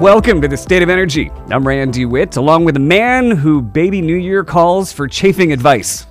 Welcome 0.00 0.42
to 0.42 0.48
the 0.48 0.56
State 0.58 0.82
of 0.82 0.90
Energy. 0.90 1.30
I'm 1.50 1.66
Randy 1.66 2.04
Witt, 2.04 2.36
along 2.36 2.64
with 2.66 2.76
a 2.76 2.80
man 2.80 3.30
who 3.30 3.62
Baby 3.62 4.02
New 4.02 4.16
Year 4.16 4.44
calls 4.44 4.92
for 4.92 5.08
chafing 5.08 5.52
advice. 5.52 6.06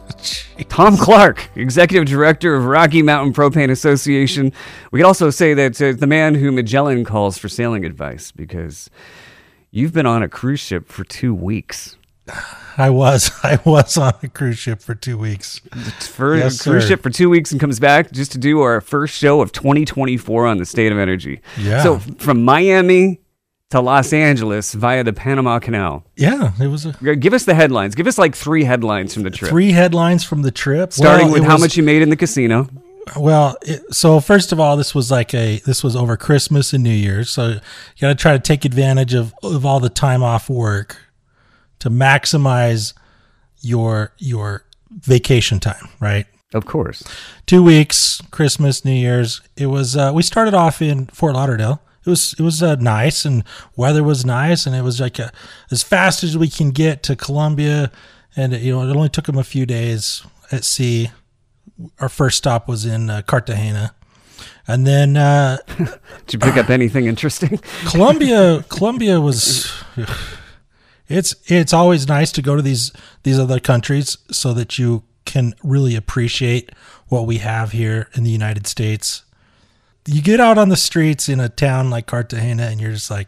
Tom 0.69 0.97
Clark, 0.97 1.49
Executive 1.55 2.05
Director 2.05 2.55
of 2.55 2.65
Rocky 2.65 3.03
Mountain 3.03 3.33
Propane 3.33 3.69
Association. 3.69 4.51
We 4.91 4.99
could 5.01 5.05
also 5.05 5.29
say 5.29 5.53
that 5.53 5.79
uh, 5.81 5.91
the 5.93 6.07
man 6.07 6.33
who 6.33 6.51
Magellan 6.51 7.05
calls 7.05 7.37
for 7.37 7.47
sailing 7.47 7.85
advice 7.85 8.31
because 8.31 8.89
you've 9.69 9.93
been 9.93 10.07
on 10.07 10.23
a 10.23 10.29
cruise 10.29 10.59
ship 10.61 10.87
for 10.87 11.03
two 11.03 11.35
weeks. 11.35 11.95
I 12.77 12.89
was 12.89 13.31
I 13.43 13.59
was 13.65 13.97
on 13.97 14.13
a 14.23 14.27
cruise 14.29 14.57
ship 14.57 14.81
for 14.81 14.95
two 14.95 15.17
weeks. 15.17 15.59
For 15.99 16.35
Yes, 16.35 16.59
a 16.59 16.63
cruise 16.69 16.83
sir. 16.83 16.89
ship 16.89 17.03
for 17.03 17.11
two 17.11 17.29
weeks 17.29 17.51
and 17.51 17.61
comes 17.61 17.79
back 17.79 18.11
just 18.11 18.31
to 18.31 18.39
do 18.39 18.61
our 18.61 18.81
first 18.81 19.15
show 19.15 19.41
of 19.41 19.51
2024 19.51 20.47
on 20.47 20.57
the 20.57 20.65
State 20.65 20.91
of 20.91 20.97
Energy. 20.97 21.41
Yeah. 21.57 21.83
So 21.83 21.99
from 21.99 22.43
Miami 22.43 23.21
to 23.71 23.81
Los 23.81 24.13
Angeles 24.13 24.73
via 24.73 25.03
the 25.03 25.13
Panama 25.13 25.59
Canal. 25.59 26.03
Yeah, 26.15 26.51
it 26.59 26.67
was 26.67 26.85
a, 26.85 27.15
Give 27.15 27.33
us 27.33 27.45
the 27.45 27.55
headlines. 27.55 27.95
Give 27.95 28.07
us 28.07 28.17
like 28.17 28.35
three 28.35 28.63
headlines 28.63 29.13
from 29.13 29.23
the 29.23 29.31
trip. 29.31 29.49
three 29.49 29.71
headlines 29.71 30.23
from 30.23 30.43
the 30.43 30.51
trip. 30.51 30.93
Starting 30.93 31.25
Well, 31.27 31.33
with 31.33 31.43
it 31.43 31.45
how 31.45 31.53
was- 31.53 31.61
much 31.61 31.77
you 31.77 31.83
made 31.83 32.01
in 32.01 32.09
the 32.09 32.15
casino. 32.15 32.69
Well, 33.15 33.55
it, 33.61 33.93
so 33.93 34.19
first 34.19 34.51
of 34.51 34.59
all, 34.59 34.77
this 34.77 34.95
was 34.95 35.11
like 35.11 35.33
a 35.35 35.59
this 35.59 35.83
was 35.83 35.95
over 35.95 36.17
Christmas 36.17 36.73
and 36.73 36.83
New 36.83 36.89
Year's, 36.89 37.29
so 37.29 37.49
you 37.49 37.59
got 38.01 38.09
to 38.09 38.15
try 38.15 38.33
to 38.33 38.39
take 38.39 38.65
advantage 38.65 39.13
of 39.13 39.31
of 39.43 39.63
all 39.63 39.79
the 39.79 39.89
time 39.91 40.23
off 40.23 40.49
work 40.49 40.97
to 41.79 41.91
maximize 41.91 42.93
your 43.61 44.11
your 44.17 44.65
vacation 44.89 45.59
time, 45.59 45.87
right? 45.99 46.25
Of 46.55 46.65
course. 46.65 47.03
Two 47.45 47.61
weeks, 47.61 48.21
Christmas, 48.31 48.83
New 48.83 48.91
Year's. 48.93 49.41
It 49.55 49.67
was 49.67 49.95
uh, 49.95 50.11
we 50.15 50.23
started 50.23 50.55
off 50.55 50.81
in 50.81 51.05
Fort 51.07 51.35
Lauderdale. 51.35 51.83
It 52.05 52.09
was 52.09 52.35
it 52.37 52.43
was 52.43 52.61
uh, 52.61 52.75
nice 52.75 53.25
and 53.25 53.43
weather 53.75 54.03
was 54.03 54.25
nice 54.25 54.65
and 54.65 54.75
it 54.75 54.83
was 54.83 54.99
like 55.01 55.17
a, 55.17 55.31
as 55.71 55.81
fast 55.81 56.23
as 56.23 56.37
we 56.37 56.49
can 56.49 56.71
get 56.71 57.01
to 57.03 57.15
Colombia, 57.15 57.91
and 58.35 58.53
you 58.53 58.73
know 58.73 58.87
it 58.87 58.95
only 58.95 59.09
took 59.09 59.25
them 59.25 59.37
a 59.37 59.43
few 59.43 59.65
days 59.65 60.23
at 60.51 60.63
sea. 60.63 61.11
Our 61.99 62.09
first 62.09 62.37
stop 62.37 62.67
was 62.67 62.85
in 62.85 63.09
uh, 63.09 63.21
Cartagena, 63.23 63.93
and 64.67 64.85
then 64.85 65.17
uh, 65.17 65.57
Did 66.27 66.33
you 66.33 66.39
pick 66.39 66.57
up 66.57 66.69
anything 66.69 67.05
interesting? 67.05 67.59
Colombia, 67.85 68.63
Colombia 68.69 69.19
was. 69.19 69.71
It's 71.07 71.35
it's 71.45 71.73
always 71.73 72.07
nice 72.07 72.31
to 72.31 72.41
go 72.41 72.55
to 72.55 72.61
these 72.61 72.91
these 73.23 73.37
other 73.37 73.59
countries 73.59 74.17
so 74.31 74.53
that 74.53 74.79
you 74.79 75.03
can 75.25 75.53
really 75.63 75.95
appreciate 75.95 76.71
what 77.07 77.27
we 77.27 77.37
have 77.37 77.71
here 77.71 78.09
in 78.13 78.23
the 78.23 78.31
United 78.31 78.65
States. 78.67 79.23
You 80.07 80.21
get 80.21 80.39
out 80.39 80.57
on 80.57 80.69
the 80.69 80.77
streets 80.77 81.29
in 81.29 81.39
a 81.39 81.49
town 81.49 81.89
like 81.89 82.05
Cartagena, 82.05 82.63
and 82.63 82.79
you're 82.79 82.91
just 82.91 83.09
like, 83.09 83.27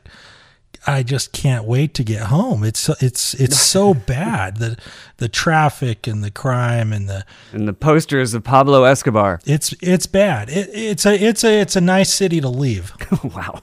I 0.85 1.03
just 1.03 1.33
can't 1.33 1.65
wait 1.65 1.93
to 1.95 2.03
get 2.03 2.23
home. 2.23 2.63
It's 2.63 2.87
it's 3.01 3.33
it's 3.33 3.59
so 3.59 3.93
bad 4.07 4.57
the 4.57 4.77
the 5.17 5.27
traffic 5.27 6.07
and 6.07 6.23
the 6.23 6.31
crime 6.31 6.93
and 6.93 7.09
the 7.09 7.25
And 7.51 7.67
the 7.67 7.73
posters 7.73 8.33
of 8.33 8.43
Pablo 8.43 8.85
Escobar. 8.85 9.41
it's 9.45 9.73
it's 9.81 10.05
bad. 10.05 10.49
It, 10.49 10.69
it's 10.73 11.05
a 11.05 11.13
it's 11.13 11.43
a 11.43 11.59
it's 11.59 11.75
a 11.75 11.81
nice 11.81 12.13
city 12.13 12.39
to 12.41 12.49
leave. 12.49 12.93
wow. 13.23 13.61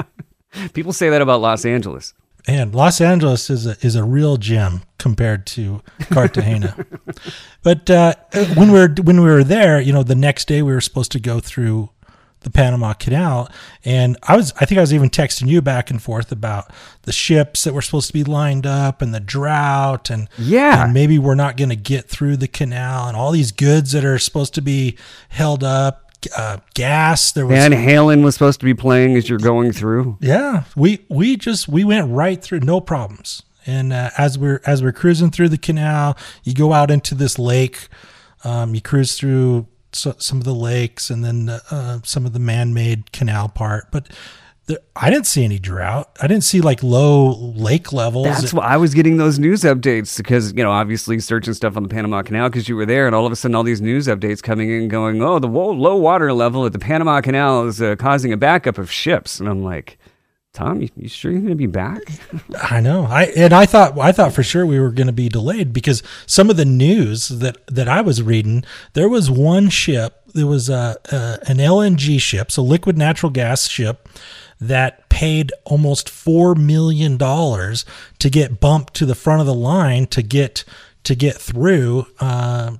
People 0.72 0.92
say 0.92 1.08
that 1.10 1.22
about 1.22 1.40
Los 1.40 1.64
Angeles. 1.64 2.14
And 2.46 2.74
Los 2.74 3.00
Angeles 3.00 3.50
is 3.50 3.66
a 3.66 3.76
is 3.82 3.94
a 3.94 4.02
real 4.02 4.36
gem 4.36 4.82
compared 4.98 5.46
to 5.48 5.82
Cartagena. 6.10 6.86
but 7.62 7.88
uh, 7.90 8.14
when 8.54 8.72
we 8.72 8.78
were 8.78 8.94
when 9.02 9.20
we 9.20 9.28
were 9.28 9.44
there, 9.44 9.80
you 9.80 9.92
know, 9.92 10.02
the 10.02 10.14
next 10.14 10.48
day 10.48 10.62
we 10.62 10.72
were 10.72 10.80
supposed 10.80 11.12
to 11.12 11.20
go 11.20 11.40
through 11.40 11.90
the 12.48 12.52
Panama 12.58 12.92
Canal, 12.94 13.48
and 13.84 14.16
I 14.22 14.36
was 14.36 14.52
I 14.60 14.64
think 14.64 14.78
I 14.78 14.80
was 14.80 14.94
even 14.94 15.10
texting 15.10 15.48
you 15.48 15.60
back 15.62 15.90
and 15.90 16.02
forth 16.02 16.32
about 16.32 16.70
the 17.02 17.12
ships 17.12 17.64
that 17.64 17.74
were 17.74 17.82
supposed 17.82 18.06
to 18.08 18.12
be 18.12 18.24
lined 18.24 18.66
up 18.66 19.02
and 19.02 19.14
the 19.14 19.20
drought 19.20 20.10
and 20.10 20.28
Yeah. 20.38 20.84
and 20.84 20.94
maybe 20.94 21.18
we're 21.18 21.34
not 21.34 21.56
going 21.56 21.68
to 21.70 21.76
get 21.76 22.08
through 22.08 22.36
the 22.38 22.48
canal 22.48 23.06
and 23.08 23.16
all 23.16 23.30
these 23.32 23.52
goods 23.52 23.92
that 23.92 24.04
are 24.04 24.18
supposed 24.18 24.54
to 24.54 24.62
be 24.62 24.96
held 25.28 25.62
up. 25.62 26.04
Uh, 26.36 26.56
gas. 26.74 27.30
There 27.30 27.46
was 27.46 27.54
Van 27.56 27.70
Halen 27.70 28.24
was 28.24 28.34
supposed 28.34 28.58
to 28.58 28.66
be 28.66 28.74
playing 28.74 29.14
as 29.16 29.28
you're 29.28 29.38
going 29.38 29.70
through. 29.72 30.18
yeah, 30.20 30.64
we 30.74 31.06
we 31.08 31.36
just 31.36 31.68
we 31.68 31.84
went 31.84 32.10
right 32.10 32.42
through, 32.42 32.60
no 32.60 32.80
problems. 32.80 33.44
And 33.66 33.92
uh, 33.92 34.10
as 34.18 34.36
we're 34.36 34.60
as 34.66 34.82
we're 34.82 34.90
cruising 34.92 35.30
through 35.30 35.50
the 35.50 35.58
canal, 35.58 36.16
you 36.42 36.54
go 36.54 36.72
out 36.72 36.90
into 36.90 37.14
this 37.14 37.38
lake. 37.38 37.86
Um, 38.42 38.74
you 38.74 38.80
cruise 38.80 39.16
through 39.16 39.66
so, 39.92 40.14
some 40.18 40.38
of 40.38 40.44
the 40.44 40.54
lakes 40.54 41.10
and 41.10 41.24
then 41.24 41.48
uh, 41.48 42.00
some 42.04 42.26
of 42.26 42.32
the 42.32 42.38
man-made 42.38 43.12
canal 43.12 43.48
part. 43.48 43.90
But 43.90 44.08
there, 44.66 44.78
I 44.94 45.10
didn't 45.10 45.26
see 45.26 45.44
any 45.44 45.58
drought. 45.58 46.10
I 46.20 46.26
didn't 46.26 46.44
see 46.44 46.60
like 46.60 46.82
low 46.82 47.34
lake 47.54 47.92
levels. 47.92 48.26
That's 48.26 48.52
why 48.52 48.66
I 48.66 48.76
was 48.76 48.94
getting 48.94 49.16
those 49.16 49.38
news 49.38 49.62
updates 49.62 50.16
because, 50.18 50.52
you 50.52 50.62
know, 50.62 50.70
obviously 50.70 51.18
searching 51.20 51.54
stuff 51.54 51.76
on 51.76 51.82
the 51.82 51.88
Panama 51.88 52.22
Canal 52.22 52.50
because 52.50 52.68
you 52.68 52.76
were 52.76 52.86
there, 52.86 53.06
and 53.06 53.14
all 53.14 53.24
of 53.24 53.32
a 53.32 53.36
sudden, 53.36 53.54
all 53.54 53.62
these 53.62 53.80
news 53.80 54.06
updates 54.06 54.42
coming 54.42 54.70
in 54.70 54.88
going, 54.88 55.22
oh, 55.22 55.38
the 55.38 55.48
low 55.48 55.96
water 55.96 56.32
level 56.32 56.66
at 56.66 56.72
the 56.72 56.78
Panama 56.78 57.20
Canal 57.20 57.66
is 57.66 57.80
uh, 57.80 57.96
causing 57.96 58.32
a 58.32 58.36
backup 58.36 58.76
of 58.78 58.90
ships. 58.90 59.40
And 59.40 59.48
I'm 59.48 59.62
like, 59.64 59.98
Tom, 60.54 60.80
you, 60.80 60.88
you 60.96 61.08
sure 61.08 61.30
you're 61.30 61.40
going 61.40 61.50
to 61.50 61.56
be 61.56 61.66
back? 61.66 62.00
I 62.62 62.80
know. 62.80 63.04
I 63.04 63.24
and 63.36 63.52
I 63.52 63.66
thought 63.66 63.98
I 63.98 64.12
thought 64.12 64.32
for 64.32 64.42
sure 64.42 64.66
we 64.66 64.80
were 64.80 64.90
going 64.90 65.06
to 65.06 65.12
be 65.12 65.28
delayed 65.28 65.72
because 65.72 66.02
some 66.26 66.50
of 66.50 66.56
the 66.56 66.64
news 66.64 67.28
that 67.28 67.64
that 67.68 67.88
I 67.88 68.00
was 68.00 68.22
reading, 68.22 68.64
there 68.94 69.08
was 69.08 69.30
one 69.30 69.68
ship, 69.68 70.20
there 70.34 70.46
was 70.46 70.68
a, 70.68 70.96
a 71.12 71.38
an 71.48 71.58
LNG 71.58 72.20
ship, 72.20 72.50
so 72.50 72.62
liquid 72.62 72.98
natural 72.98 73.30
gas 73.30 73.68
ship 73.68 74.08
that 74.60 75.08
paid 75.08 75.52
almost 75.64 76.08
4 76.08 76.54
million 76.56 77.16
dollars 77.16 77.84
to 78.18 78.28
get 78.28 78.58
bumped 78.58 78.94
to 78.94 79.06
the 79.06 79.14
front 79.14 79.40
of 79.40 79.46
the 79.46 79.54
line 79.54 80.06
to 80.08 80.22
get 80.22 80.64
to 81.04 81.14
get 81.14 81.36
through 81.36 82.06
uh, 82.20 82.72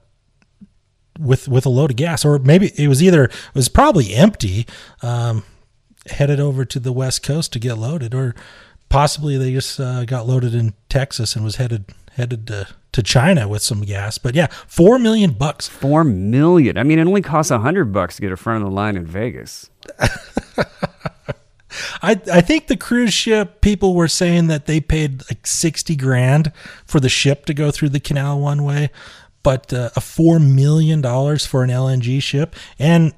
with 1.18 1.46
with 1.48 1.64
a 1.66 1.68
load 1.68 1.90
of 1.90 1.96
gas 1.96 2.24
or 2.24 2.38
maybe 2.38 2.72
it 2.76 2.88
was 2.88 3.02
either 3.02 3.24
it 3.24 3.54
was 3.54 3.68
probably 3.68 4.14
empty 4.14 4.66
um, 5.02 5.44
headed 6.10 6.40
over 6.40 6.64
to 6.64 6.78
the 6.78 6.92
west 6.92 7.22
coast 7.22 7.52
to 7.52 7.58
get 7.58 7.74
loaded 7.74 8.14
or 8.14 8.34
possibly 8.88 9.36
they 9.36 9.52
just 9.52 9.78
uh, 9.78 10.04
got 10.04 10.26
loaded 10.26 10.54
in 10.54 10.74
Texas 10.88 11.36
and 11.36 11.44
was 11.44 11.56
headed 11.56 11.84
headed 12.12 12.46
to, 12.48 12.66
to 12.92 13.02
China 13.02 13.46
with 13.46 13.62
some 13.62 13.82
gas 13.82 14.18
but 14.18 14.34
yeah 14.34 14.46
4 14.66 14.98
million 14.98 15.32
bucks 15.32 15.68
Four 15.68 16.04
million. 16.04 16.76
I 16.76 16.82
mean, 16.82 16.98
it 16.98 17.06
only 17.06 17.22
costs 17.22 17.50
a 17.50 17.58
hundred 17.58 17.92
bucks 17.92 18.16
to 18.16 18.22
get 18.22 18.32
a 18.32 18.36
front 18.36 18.62
of 18.62 18.70
the 18.70 18.74
line 18.74 18.96
in 18.96 19.06
Vegas. 19.06 19.70
I 22.02 22.20
I 22.32 22.40
think 22.40 22.66
the 22.66 22.76
cruise 22.76 23.12
ship 23.12 23.60
people 23.60 23.94
were 23.94 24.08
saying 24.08 24.48
that 24.48 24.66
they 24.66 24.80
paid 24.80 25.22
like 25.30 25.46
60 25.46 25.94
grand 25.96 26.52
for 26.86 26.98
the 26.98 27.08
ship 27.08 27.44
to 27.46 27.54
go 27.54 27.70
through 27.70 27.90
the 27.90 28.00
canal 28.00 28.40
one 28.40 28.64
way 28.64 28.90
but 29.42 29.72
uh, 29.72 29.90
a 29.94 30.00
4 30.00 30.40
million 30.40 31.00
dollars 31.00 31.46
for 31.46 31.62
an 31.62 31.70
LNG 31.70 32.22
ship 32.22 32.56
and 32.78 33.12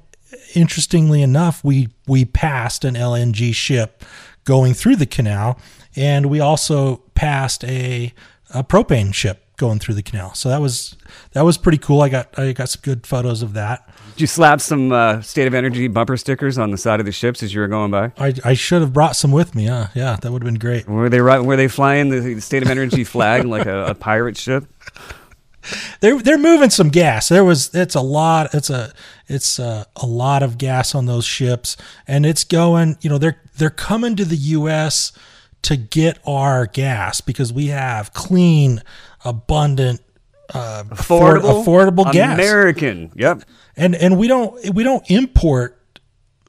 interestingly 0.53 1.21
enough 1.21 1.63
we 1.63 1.89
we 2.07 2.25
passed 2.25 2.83
an 2.85 2.95
LNG 2.95 3.53
ship 3.53 4.03
going 4.43 4.73
through 4.73 4.95
the 4.95 5.05
canal 5.05 5.59
and 5.95 6.27
we 6.27 6.39
also 6.39 6.97
passed 7.15 7.63
a, 7.65 8.13
a 8.53 8.63
propane 8.63 9.13
ship 9.13 9.45
going 9.57 9.77
through 9.77 9.93
the 9.93 10.01
canal. 10.01 10.33
So 10.33 10.49
that 10.49 10.59
was 10.59 10.95
that 11.33 11.43
was 11.43 11.57
pretty 11.57 11.77
cool. 11.77 12.01
I 12.01 12.09
got 12.09 12.37
i 12.39 12.51
got 12.51 12.69
some 12.69 12.81
good 12.83 13.05
photos 13.05 13.43
of 13.43 13.53
that. 13.53 13.87
Did 14.13 14.21
you 14.21 14.27
slap 14.27 14.59
some 14.59 14.91
uh, 14.91 15.21
State 15.21 15.47
of 15.47 15.53
Energy 15.53 15.87
bumper 15.87 16.17
stickers 16.17 16.57
on 16.57 16.71
the 16.71 16.77
side 16.77 16.99
of 16.99 17.05
the 17.05 17.11
ships 17.11 17.41
as 17.43 17.53
you 17.53 17.61
were 17.61 17.67
going 17.67 17.91
by? 17.91 18.11
i 18.17 18.33
i 18.43 18.53
should 18.53 18.81
have 18.81 18.91
brought 18.91 19.15
some 19.15 19.31
with 19.31 19.55
me 19.55 19.65
huh? 19.65 19.87
Yeah 19.93 20.17
that 20.21 20.31
would 20.31 20.41
have 20.41 20.51
been 20.51 20.59
great. 20.59 20.87
Were 20.87 21.09
they 21.09 21.21
were 21.21 21.55
they 21.55 21.67
flying 21.67 22.09
the, 22.09 22.19
the 22.19 22.41
State 22.41 22.63
of 22.63 22.69
Energy 22.69 23.03
flag 23.03 23.45
like 23.45 23.67
a, 23.67 23.85
a 23.87 23.95
pirate 23.95 24.37
ship? 24.37 24.65
They're 25.99 26.19
they're 26.19 26.37
moving 26.37 26.69
some 26.69 26.89
gas. 26.89 27.29
There 27.29 27.43
was 27.43 27.73
it's 27.73 27.95
a 27.95 28.01
lot. 28.01 28.53
It's 28.53 28.69
a 28.69 28.93
it's 29.27 29.59
a, 29.59 29.85
a 29.95 30.05
lot 30.05 30.43
of 30.43 30.57
gas 30.57 30.93
on 30.95 31.05
those 31.05 31.25
ships, 31.25 31.77
and 32.07 32.25
it's 32.25 32.43
going. 32.43 32.97
You 33.01 33.09
know 33.09 33.17
they're 33.17 33.41
they're 33.57 33.69
coming 33.69 34.15
to 34.15 34.25
the 34.25 34.35
U.S. 34.35 35.11
to 35.63 35.75
get 35.77 36.19
our 36.25 36.65
gas 36.65 37.21
because 37.21 37.53
we 37.53 37.67
have 37.67 38.13
clean, 38.13 38.81
abundant, 39.23 40.01
uh, 40.53 40.83
afford- 40.89 41.41
Affordable, 41.41 41.65
affordable 41.65 42.11
gas, 42.11 42.33
American. 42.33 43.11
Yep. 43.15 43.43
and 43.77 43.95
and 43.95 44.17
we 44.17 44.27
don't 44.27 44.73
we 44.73 44.83
don't 44.83 45.09
import 45.09 45.77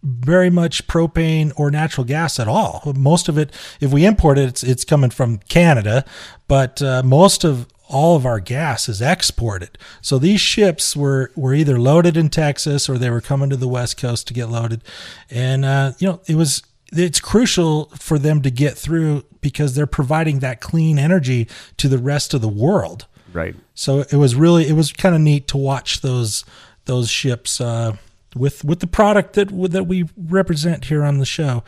very 0.04 0.50
much 0.50 0.88
propane 0.88 1.52
or 1.56 1.70
natural 1.70 2.04
gas 2.04 2.40
at 2.40 2.48
all. 2.48 2.92
Most 2.96 3.28
of 3.28 3.38
it, 3.38 3.52
if 3.80 3.92
we 3.92 4.04
import 4.04 4.36
it, 4.38 4.48
it's 4.48 4.64
it's 4.64 4.84
coming 4.84 5.10
from 5.10 5.38
Canada, 5.48 6.04
but 6.48 6.82
uh, 6.82 7.02
most 7.04 7.44
of 7.44 7.68
all 7.92 8.16
of 8.16 8.24
our 8.26 8.40
gas 8.40 8.88
is 8.88 9.02
exported. 9.02 9.78
So 10.00 10.18
these 10.18 10.40
ships 10.40 10.96
were 10.96 11.30
were 11.36 11.54
either 11.54 11.78
loaded 11.78 12.16
in 12.16 12.30
Texas 12.30 12.88
or 12.88 12.98
they 12.98 13.10
were 13.10 13.20
coming 13.20 13.50
to 13.50 13.56
the 13.56 13.68
West 13.68 13.96
Coast 13.96 14.26
to 14.28 14.34
get 14.34 14.48
loaded, 14.48 14.82
and 15.30 15.64
uh, 15.64 15.92
you 15.98 16.08
know 16.08 16.20
it 16.26 16.34
was 16.34 16.62
it's 16.92 17.20
crucial 17.20 17.86
for 17.98 18.18
them 18.18 18.42
to 18.42 18.50
get 18.50 18.76
through 18.76 19.24
because 19.40 19.74
they're 19.74 19.86
providing 19.86 20.40
that 20.40 20.60
clean 20.60 20.98
energy 20.98 21.48
to 21.76 21.88
the 21.88 21.98
rest 21.98 22.34
of 22.34 22.40
the 22.40 22.48
world. 22.48 23.06
Right. 23.32 23.54
So 23.74 24.00
it 24.00 24.14
was 24.14 24.34
really 24.34 24.66
it 24.68 24.74
was 24.74 24.92
kind 24.92 25.14
of 25.14 25.20
neat 25.20 25.48
to 25.48 25.56
watch 25.56 26.00
those 26.00 26.44
those 26.86 27.10
ships 27.10 27.60
uh, 27.60 27.96
with 28.34 28.64
with 28.64 28.80
the 28.80 28.86
product 28.86 29.34
that 29.34 29.48
that 29.70 29.84
we 29.84 30.08
represent 30.16 30.86
here 30.86 31.02
on 31.02 31.18
the 31.18 31.26
show, 31.26 31.62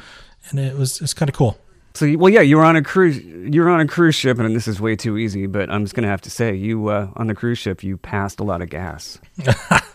and 0.48 0.58
it 0.58 0.76
was 0.76 1.00
it's 1.00 1.14
kind 1.14 1.28
of 1.28 1.34
cool. 1.34 1.58
So, 1.94 2.12
well, 2.16 2.32
yeah, 2.32 2.40
you 2.40 2.56
were 2.56 2.64
on 2.64 2.74
a 2.76 2.82
cruise. 2.82 3.22
You 3.24 3.62
were 3.62 3.70
on 3.70 3.80
a 3.80 3.86
cruise 3.86 4.16
ship, 4.16 4.38
and 4.38 4.54
this 4.54 4.66
is 4.66 4.80
way 4.80 4.96
too 4.96 5.16
easy. 5.16 5.46
But 5.46 5.70
I'm 5.70 5.84
just 5.84 5.94
gonna 5.94 6.08
have 6.08 6.22
to 6.22 6.30
say, 6.30 6.54
you 6.54 6.88
uh, 6.88 7.08
on 7.14 7.28
the 7.28 7.34
cruise 7.34 7.58
ship, 7.58 7.84
you 7.84 7.96
passed 7.96 8.40
a 8.40 8.44
lot 8.44 8.62
of 8.62 8.70
gas. 8.70 9.18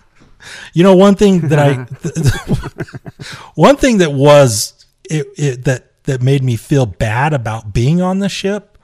You 0.73 0.83
know, 0.83 0.95
one 0.95 1.15
thing 1.15 1.49
that 1.49 1.59
I, 1.59 1.73
one 3.55 3.75
thing 3.75 3.97
that 3.97 4.13
was 4.13 4.85
it, 5.09 5.27
it 5.37 5.65
that 5.65 6.03
that 6.03 6.21
made 6.21 6.43
me 6.43 6.55
feel 6.55 6.85
bad 6.85 7.33
about 7.33 7.73
being 7.73 8.01
on 8.01 8.19
the 8.19 8.29
ship 8.29 8.77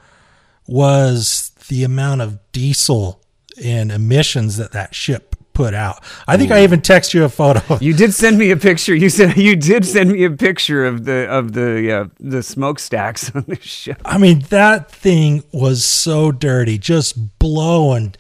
was 0.68 1.52
the 1.70 1.84
amount 1.84 2.22
of 2.22 2.40
diesel 2.52 3.22
and 3.64 3.92
emissions 3.92 4.58
that 4.58 4.74
that 4.74 4.94
ship 4.94 5.35
put 5.56 5.74
out. 5.74 6.04
I 6.28 6.38
think 6.38 6.52
I 6.52 6.64
even 6.64 6.82
text 6.82 7.14
you 7.14 7.24
a 7.24 7.30
photo. 7.30 7.62
You 7.86 7.94
did 7.94 8.14
send 8.14 8.38
me 8.38 8.52
a 8.52 8.58
picture. 8.58 8.96
You 8.96 9.10
said 9.10 9.38
you 9.38 9.56
did 9.56 9.86
send 9.86 10.12
me 10.12 10.24
a 10.24 10.32
picture 10.32 10.86
of 10.86 11.06
the 11.06 11.28
of 11.30 11.54
the 11.54 11.92
uh, 11.92 12.06
the 12.20 12.44
smokestacks 12.44 13.32
on 13.36 13.46
the 13.48 13.60
ship. 13.60 14.02
I 14.06 14.18
mean, 14.18 14.42
that 14.50 14.92
thing 14.92 15.44
was 15.52 15.86
so 15.86 16.32
dirty, 16.32 16.78
just 16.78 17.40
blowing 17.40 18.16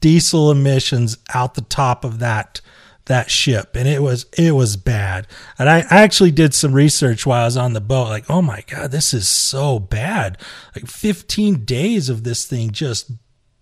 diesel 0.00 0.50
emissions 0.50 1.18
out 1.34 1.54
the 1.54 1.60
top 1.62 2.04
of 2.04 2.18
that 2.18 2.60
that 3.06 3.30
ship 3.30 3.74
and 3.74 3.88
it 3.88 4.00
was 4.00 4.24
it 4.38 4.52
was 4.52 4.76
bad 4.76 5.26
and 5.58 5.68
I, 5.68 5.78
I 5.90 6.02
actually 6.02 6.30
did 6.30 6.54
some 6.54 6.72
research 6.72 7.26
while 7.26 7.42
i 7.42 7.44
was 7.44 7.56
on 7.56 7.72
the 7.72 7.80
boat 7.80 8.08
like 8.08 8.30
oh 8.30 8.40
my 8.40 8.62
god 8.68 8.92
this 8.92 9.12
is 9.12 9.26
so 9.26 9.80
bad 9.80 10.38
like 10.76 10.86
15 10.86 11.64
days 11.64 12.08
of 12.08 12.22
this 12.22 12.46
thing 12.46 12.70
just 12.70 13.10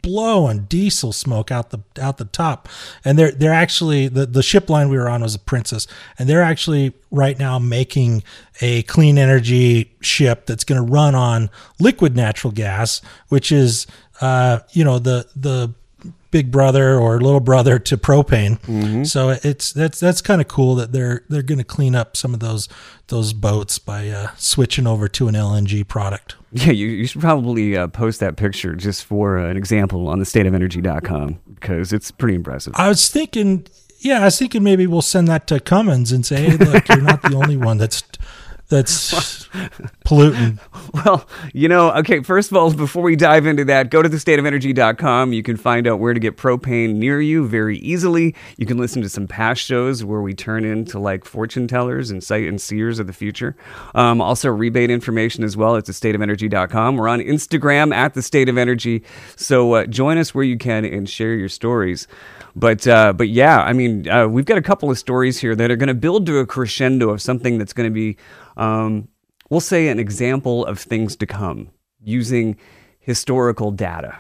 blowing 0.03 0.65
diesel 0.65 1.13
smoke 1.13 1.51
out 1.51 1.71
the 1.71 1.81
out 2.01 2.19
the 2.19 2.25
top. 2.27 2.69
And 3.05 3.19
they're 3.19 3.33
they're 3.33 3.53
actually 3.53 4.09
the 4.09 4.27
the 4.27 4.43
ship 4.43 4.71
line 4.71 4.89
we 4.89 4.97
were 4.97 5.09
on 5.09 5.23
was 5.23 5.35
a 5.35 5.39
princess. 5.39 5.87
And 6.19 6.29
they're 6.29 6.43
actually 6.43 6.95
right 7.11 7.39
now 7.39 7.59
making 7.59 8.23
a 8.61 8.83
clean 8.83 9.19
energy 9.19 9.93
ship 10.01 10.47
that's 10.47 10.65
going 10.65 10.85
to 10.85 10.93
run 10.93 11.15
on 11.15 11.51
liquid 11.81 12.17
natural 12.17 12.53
gas 12.53 13.01
which 13.29 13.51
is 13.51 13.87
uh 14.21 14.59
you 14.73 14.85
know 14.85 14.99
the 14.99 15.27
the 15.35 15.73
big 16.31 16.51
brother 16.51 16.99
or 16.99 17.21
little 17.21 17.41
brother 17.41 17.79
to 17.79 17.97
propane. 17.97 19.07
So 19.07 19.31
it's 19.43 19.73
that's 19.73 20.01
that's 20.01 20.21
kind 20.21 20.41
of 20.41 20.49
cool 20.49 20.75
that 20.77 20.93
they're 20.93 21.25
they're 21.29 21.43
going 21.43 21.59
to 21.59 21.65
clean 21.65 21.95
up 21.95 22.17
some 22.17 22.35
of 22.35 22.41
those 22.41 22.69
those 23.09 23.33
boats 23.33 23.79
by 23.79 24.09
uh, 24.09 24.29
switching 24.37 24.87
over 24.87 25.09
to 25.09 25.29
an 25.29 25.35
LNG 25.35 25.87
product. 25.87 26.37
Yeah, 26.53 26.73
you, 26.73 26.89
you 26.89 27.07
should 27.07 27.21
probably 27.21 27.77
uh, 27.77 27.89
post 27.89 28.21
that 28.21 28.37
picture 28.37 28.75
just 28.75 29.05
for 29.05 29.39
uh, 29.39 29.49
an 29.49 29.57
example 29.57 30.09
on 30.09 30.19
the 30.19 30.25
stateofenergy.com 30.25 31.41
because 31.55 31.93
it's 31.93 32.11
pretty 32.11 32.35
impressive. 32.35 32.73
I 32.77 32.89
was 32.89 33.11
thinking, 33.11 33.67
yeah, 33.99 34.21
I 34.21 34.25
was 34.25 34.39
thinking 34.39 34.63
maybe 34.63 34.87
we'll 34.87 35.03
send 35.03 35.29
that 35.29 35.47
to 35.49 35.61
Cummins 35.61 36.13
and 36.13 36.25
say, 36.25 36.51
hey, 36.51 36.57
look, 36.57 36.89
you're 36.89 37.01
not 37.01 37.23
the 37.23 37.35
only 37.35 37.57
one 37.57 37.79
that's 37.79 38.03
that's 38.69 39.49
polluting. 40.05 40.59
Well, 40.93 41.27
you 41.55 41.69
know, 41.69 41.91
okay, 41.93 42.23
first 42.23 42.51
of 42.51 42.57
all, 42.57 42.73
before 42.73 43.03
we 43.03 43.17
dive 43.17 43.47
into 43.47 43.65
that, 43.67 43.91
go 43.91 44.03
to 44.03 44.09
thestateofenergy.com. 44.09 45.33
You 45.33 45.43
can 45.43 45.57
find 45.57 45.87
out 45.87 45.99
where 46.01 46.13
to 46.13 46.21
get 46.21 46.37
propane 46.37 46.97
near 46.97 47.21
you 47.21 47.47
very 47.47 47.79
easily. 47.79 48.35
You 48.57 48.67
can 48.67 48.79
listen 48.79 49.01
to 49.03 49.09
some 49.09 49.27
past 49.27 49.63
shows 49.63 50.05
where 50.05 50.21
we 50.21 50.35
turn 50.35 50.65
into 50.65 50.99
like 50.99 51.25
fortune 51.25 51.67
tellers 51.67 52.11
and 52.11 52.23
sight 52.23 52.47
and 52.47 52.61
seers 52.61 52.99
of 52.99 53.07
the 53.07 53.13
future. 53.13 53.57
Um, 53.95 54.21
also, 54.21 54.51
rebate 54.51 54.91
information 54.91 55.45
as 55.45 55.57
well 55.57 55.77
at 55.77 55.85
thestateofenergy.com. 55.85 56.97
We're 56.97 57.09
on 57.09 57.21
Instagram 57.21 57.95
at 57.95 58.15
the 58.15 58.23
State 58.23 58.49
of 58.49 58.59
Energy. 58.59 59.03
So 59.37 59.73
uh, 59.75 59.87
join 59.87 60.19
us 60.19 60.35
where 60.35 60.45
you 60.45 60.59
can 60.59 60.85
and 60.85 61.09
share 61.09 61.35
your 61.35 61.49
stories. 61.49 62.07
But 62.59 62.89
uh, 62.89 63.13
but 63.13 63.29
yeah, 63.29 63.61
I 63.61 63.73
mean, 63.73 64.09
uh, 64.09 64.27
we've 64.27 64.45
got 64.45 64.59
a 64.59 64.63
couple 64.63 64.91
of 64.91 64.99
stories 64.99 65.39
here 65.39 65.55
that 65.55 65.71
are 65.71 65.77
going 65.77 65.89
to 65.89 65.95
build 65.95 66.27
to 66.27 66.39
a 66.39 66.47
crescendo 66.47 67.11
of 67.11 67.23
something 67.23 67.57
that's 67.57 67.73
going 67.73 67.89
to 67.89 67.95
be, 67.95 68.17
um, 68.59 69.09
we'll 69.49 69.61
say, 69.61 69.89
an 69.89 69.99
example 69.99 70.67
of 70.67 70.79
things 70.79 71.17
to 71.17 71.27
come 71.27 71.71
using 72.03 72.57
historical 73.01 73.71
data. 73.71 74.19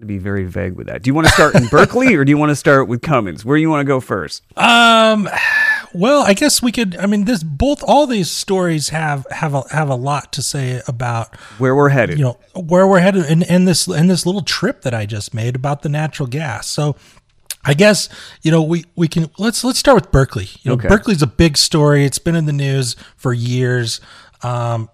To 0.00 0.04
be 0.04 0.18
very 0.18 0.44
vague 0.44 0.74
with 0.74 0.88
that. 0.88 1.02
Do 1.02 1.08
you 1.08 1.14
want 1.14 1.26
to 1.26 1.32
start 1.32 1.54
in 1.54 1.66
Berkeley 1.70 2.14
or 2.16 2.24
do 2.24 2.28
you 2.30 2.36
want 2.36 2.50
to 2.50 2.56
start 2.56 2.86
with 2.86 3.00
Cummins? 3.00 3.46
Where 3.46 3.56
do 3.56 3.62
you 3.62 3.70
want 3.70 3.80
to 3.80 3.84
go 3.86 3.98
first? 3.98 4.42
Um, 4.58 5.26
well, 5.94 6.20
I 6.20 6.34
guess 6.34 6.60
we 6.60 6.70
could. 6.70 6.96
I 6.98 7.06
mean, 7.06 7.24
this 7.24 7.42
both 7.42 7.82
all 7.82 8.06
these 8.06 8.30
stories 8.30 8.90
have 8.90 9.26
have 9.30 9.54
a, 9.54 9.62
have 9.70 9.88
a 9.88 9.94
lot 9.94 10.34
to 10.34 10.42
say 10.42 10.82
about 10.86 11.34
Where 11.56 11.74
we're 11.74 11.88
headed. 11.88 12.18
you 12.18 12.24
know 12.24 12.38
where 12.54 12.86
we're 12.86 12.98
headed 13.00 13.24
and, 13.24 13.42
and 13.48 13.66
this 13.66 13.86
and 13.88 14.10
this 14.10 14.26
little 14.26 14.42
trip 14.42 14.82
that 14.82 14.92
I 14.92 15.06
just 15.06 15.32
made 15.32 15.56
about 15.56 15.80
the 15.80 15.88
natural 15.88 16.26
gas. 16.26 16.68
So 16.68 16.96
I 17.66 17.74
guess 17.74 18.08
you 18.42 18.50
know 18.50 18.62
we 18.62 18.84
we 18.94 19.08
can 19.08 19.30
let's 19.38 19.64
let's 19.64 19.78
start 19.78 19.96
with 19.96 20.10
Berkeley. 20.12 20.48
You 20.62 20.70
know, 20.70 20.74
Okay. 20.74 20.88
Berkeley's 20.88 21.22
a 21.22 21.26
big 21.26 21.56
story. 21.56 22.04
It's 22.04 22.18
been 22.18 22.36
in 22.36 22.46
the 22.46 22.52
news 22.52 22.94
for 23.16 23.32
years, 23.32 24.00
um, 24.42 24.88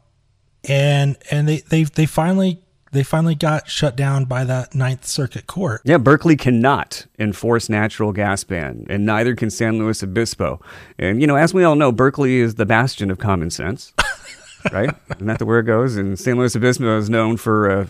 and 0.68 1.16
and 1.30 1.48
they 1.48 1.58
they 1.58 1.84
they 1.84 2.06
finally 2.06 2.60
they 2.92 3.02
finally 3.02 3.34
got 3.34 3.68
shut 3.70 3.96
down 3.96 4.26
by 4.26 4.44
the 4.44 4.68
Ninth 4.74 5.06
Circuit 5.06 5.46
Court. 5.46 5.80
Yeah, 5.84 5.96
Berkeley 5.96 6.36
cannot 6.36 7.06
enforce 7.18 7.68
natural 7.70 8.12
gas 8.12 8.44
ban, 8.44 8.86
and 8.90 9.06
neither 9.06 9.34
can 9.34 9.50
San 9.50 9.78
Luis 9.78 10.02
Obispo. 10.02 10.60
And 10.98 11.20
you 11.20 11.26
know, 11.26 11.36
as 11.36 11.52
we 11.54 11.64
all 11.64 11.74
know, 11.74 11.90
Berkeley 11.92 12.36
is 12.40 12.56
the 12.56 12.66
bastion 12.66 13.10
of 13.10 13.18
common 13.18 13.50
sense, 13.50 13.92
right? 14.72 14.90
Isn't 15.16 15.26
that 15.26 15.38
the 15.38 15.46
where 15.46 15.60
it 15.60 15.64
goes? 15.64 15.96
And 15.96 16.18
San 16.18 16.36
Luis 16.38 16.54
Obispo 16.54 16.98
is 16.98 17.08
known 17.10 17.36
for 17.38 17.70
uh, 17.70 17.86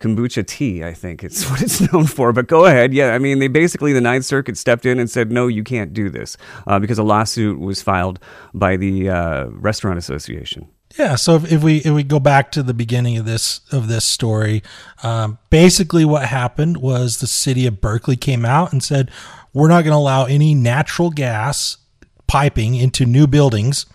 kombucha 0.00 0.46
tea. 0.46 0.84
I 0.84 0.92
think 0.92 1.24
it's 1.24 1.48
what 1.50 1.62
it's 1.62 1.80
known 1.92 2.06
for. 2.06 2.32
But 2.32 2.48
go 2.48 2.64
ahead. 2.64 2.92
Yeah, 2.92 3.14
I 3.14 3.18
mean, 3.18 3.38
they 3.38 3.48
basically 3.48 3.92
the 3.92 4.00
Ninth 4.00 4.24
Circuit 4.24 4.56
stepped 4.56 4.86
in 4.86 4.98
and 4.98 5.10
said, 5.10 5.30
no, 5.30 5.46
you 5.46 5.64
can't 5.64 5.92
do 5.92 6.08
this 6.10 6.36
uh, 6.66 6.78
because 6.78 6.98
a 6.98 7.02
lawsuit 7.02 7.58
was 7.58 7.82
filed 7.82 8.18
by 8.54 8.76
the 8.76 9.10
uh, 9.10 9.46
Restaurant 9.46 9.98
Association. 9.98 10.68
Yeah, 10.98 11.16
so 11.16 11.34
if, 11.34 11.52
if 11.52 11.62
we 11.62 11.78
if 11.78 11.92
we 11.92 12.02
go 12.02 12.18
back 12.18 12.50
to 12.52 12.62
the 12.62 12.72
beginning 12.72 13.18
of 13.18 13.26
this 13.26 13.60
of 13.70 13.88
this 13.88 14.04
story, 14.04 14.62
um, 15.02 15.38
basically 15.50 16.04
what 16.04 16.26
happened 16.26 16.78
was 16.78 17.18
the 17.18 17.26
city 17.26 17.66
of 17.66 17.80
Berkeley 17.80 18.16
came 18.16 18.44
out 18.46 18.72
and 18.72 18.82
said 18.82 19.10
we're 19.52 19.68
not 19.68 19.82
going 19.82 19.92
to 19.92 19.98
allow 19.98 20.24
any 20.24 20.54
natural 20.54 21.10
gas 21.10 21.76
piping 22.26 22.74
into 22.76 23.04
new 23.04 23.26
buildings, 23.26 23.86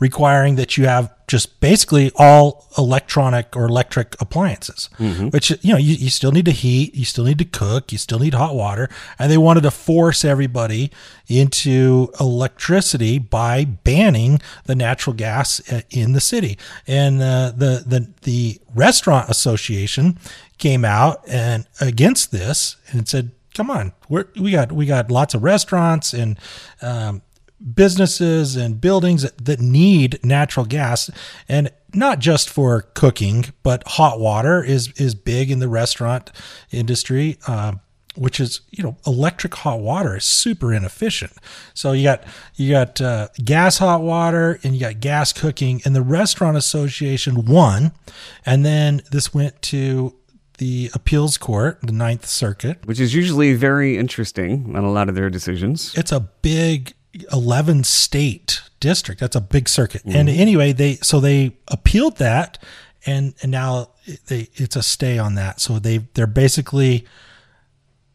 requiring 0.00 0.56
that 0.56 0.76
you 0.76 0.86
have 0.86 1.12
just 1.28 1.60
basically 1.60 2.10
all 2.16 2.66
electronic 2.78 3.54
or 3.54 3.66
electric 3.66 4.16
appliances. 4.18 4.88
Which 5.28 5.50
you 5.62 5.72
know 5.72 5.78
you, 5.78 5.94
you 5.94 6.10
still 6.10 6.32
need 6.32 6.46
to 6.46 6.52
heat, 6.52 6.94
you 6.94 7.04
still 7.04 7.24
need 7.24 7.38
to 7.38 7.44
cook, 7.44 7.92
you 7.92 7.98
still 7.98 8.18
need 8.18 8.34
hot 8.34 8.54
water, 8.54 8.88
and 9.18 9.30
they 9.30 9.36
wanted 9.38 9.62
to 9.62 9.70
force 9.70 10.24
everybody 10.24 10.90
into 11.28 12.10
electricity 12.18 13.18
by 13.18 13.64
banning 13.66 14.40
the 14.64 14.74
natural 14.74 15.14
gas 15.14 15.60
uh, 15.70 15.82
in 15.90 16.14
the 16.14 16.20
city. 16.20 16.58
And 16.86 17.20
uh, 17.20 17.52
the 17.54 17.84
the 17.86 18.10
the 18.22 18.60
restaurant 18.74 19.28
association 19.28 20.18
came 20.56 20.84
out 20.84 21.22
and 21.28 21.66
against 21.80 22.32
this 22.32 22.76
and 22.90 23.06
said, 23.06 23.32
"Come 23.54 23.70
on, 23.70 23.92
we're, 24.08 24.28
we 24.34 24.50
got 24.52 24.72
we 24.72 24.86
got 24.86 25.10
lots 25.10 25.34
of 25.34 25.42
restaurants 25.42 26.14
and." 26.14 26.38
Um, 26.80 27.22
businesses 27.74 28.56
and 28.56 28.80
buildings 28.80 29.22
that, 29.22 29.60
need 29.60 30.24
natural 30.24 30.66
gas. 30.66 31.10
And 31.48 31.70
not 31.94 32.18
just 32.18 32.48
for 32.50 32.82
cooking 32.94 33.46
but 33.62 33.82
hot 33.86 34.20
water 34.20 34.62
is 34.62 34.92
is 35.00 35.14
big 35.14 35.50
in 35.50 35.58
the 35.58 35.68
restaurant 35.68 36.30
industry 36.70 37.38
um, 37.46 37.80
which 38.18 38.40
is 38.40 38.60
you 38.70 38.82
know 38.82 38.96
electric 39.06 39.54
hot 39.54 39.80
water 39.80 40.16
is 40.16 40.24
super 40.24 40.72
inefficient. 40.72 41.32
So 41.74 41.92
you 41.92 42.04
got 42.04 42.24
you 42.56 42.70
got 42.70 43.00
uh, 43.00 43.28
gas 43.44 43.78
hot 43.78 44.02
water 44.02 44.58
and 44.62 44.74
you 44.74 44.80
got 44.80 45.00
gas 45.00 45.32
cooking 45.32 45.80
and 45.84 45.94
the 45.94 46.02
restaurant 46.02 46.56
association 46.56 47.46
won. 47.46 47.92
And 48.44 48.64
then 48.64 49.02
this 49.12 49.32
went 49.32 49.62
to 49.62 50.14
the 50.58 50.90
appeals 50.92 51.38
court 51.38 51.78
the 51.82 51.92
ninth 51.92 52.26
circuit. 52.26 52.84
Which 52.84 52.98
is 52.98 53.14
usually 53.14 53.54
very 53.54 53.96
interesting 53.96 54.74
on 54.76 54.84
a 54.84 54.90
lot 54.90 55.08
of 55.08 55.14
their 55.14 55.30
decisions. 55.30 55.96
it's 55.96 56.12
a 56.12 56.20
big 56.20 56.94
11 57.32 57.84
state 57.84 58.62
district. 58.80 59.20
That's 59.20 59.36
a 59.36 59.40
big 59.40 59.68
circuit. 59.68 60.02
And 60.04 60.28
mm-hmm. 60.28 60.40
anyway 60.40 60.72
they 60.72 60.96
so 60.96 61.20
they 61.20 61.56
appealed 61.68 62.16
that 62.18 62.58
and 63.06 63.34
and 63.42 63.50
now 63.50 63.90
they 64.26 64.48
it's 64.54 64.76
a 64.76 64.82
stay 64.82 65.18
on 65.18 65.34
that. 65.34 65.60
So 65.60 65.78
they 65.78 65.98
they're 66.14 66.26
basically 66.26 67.06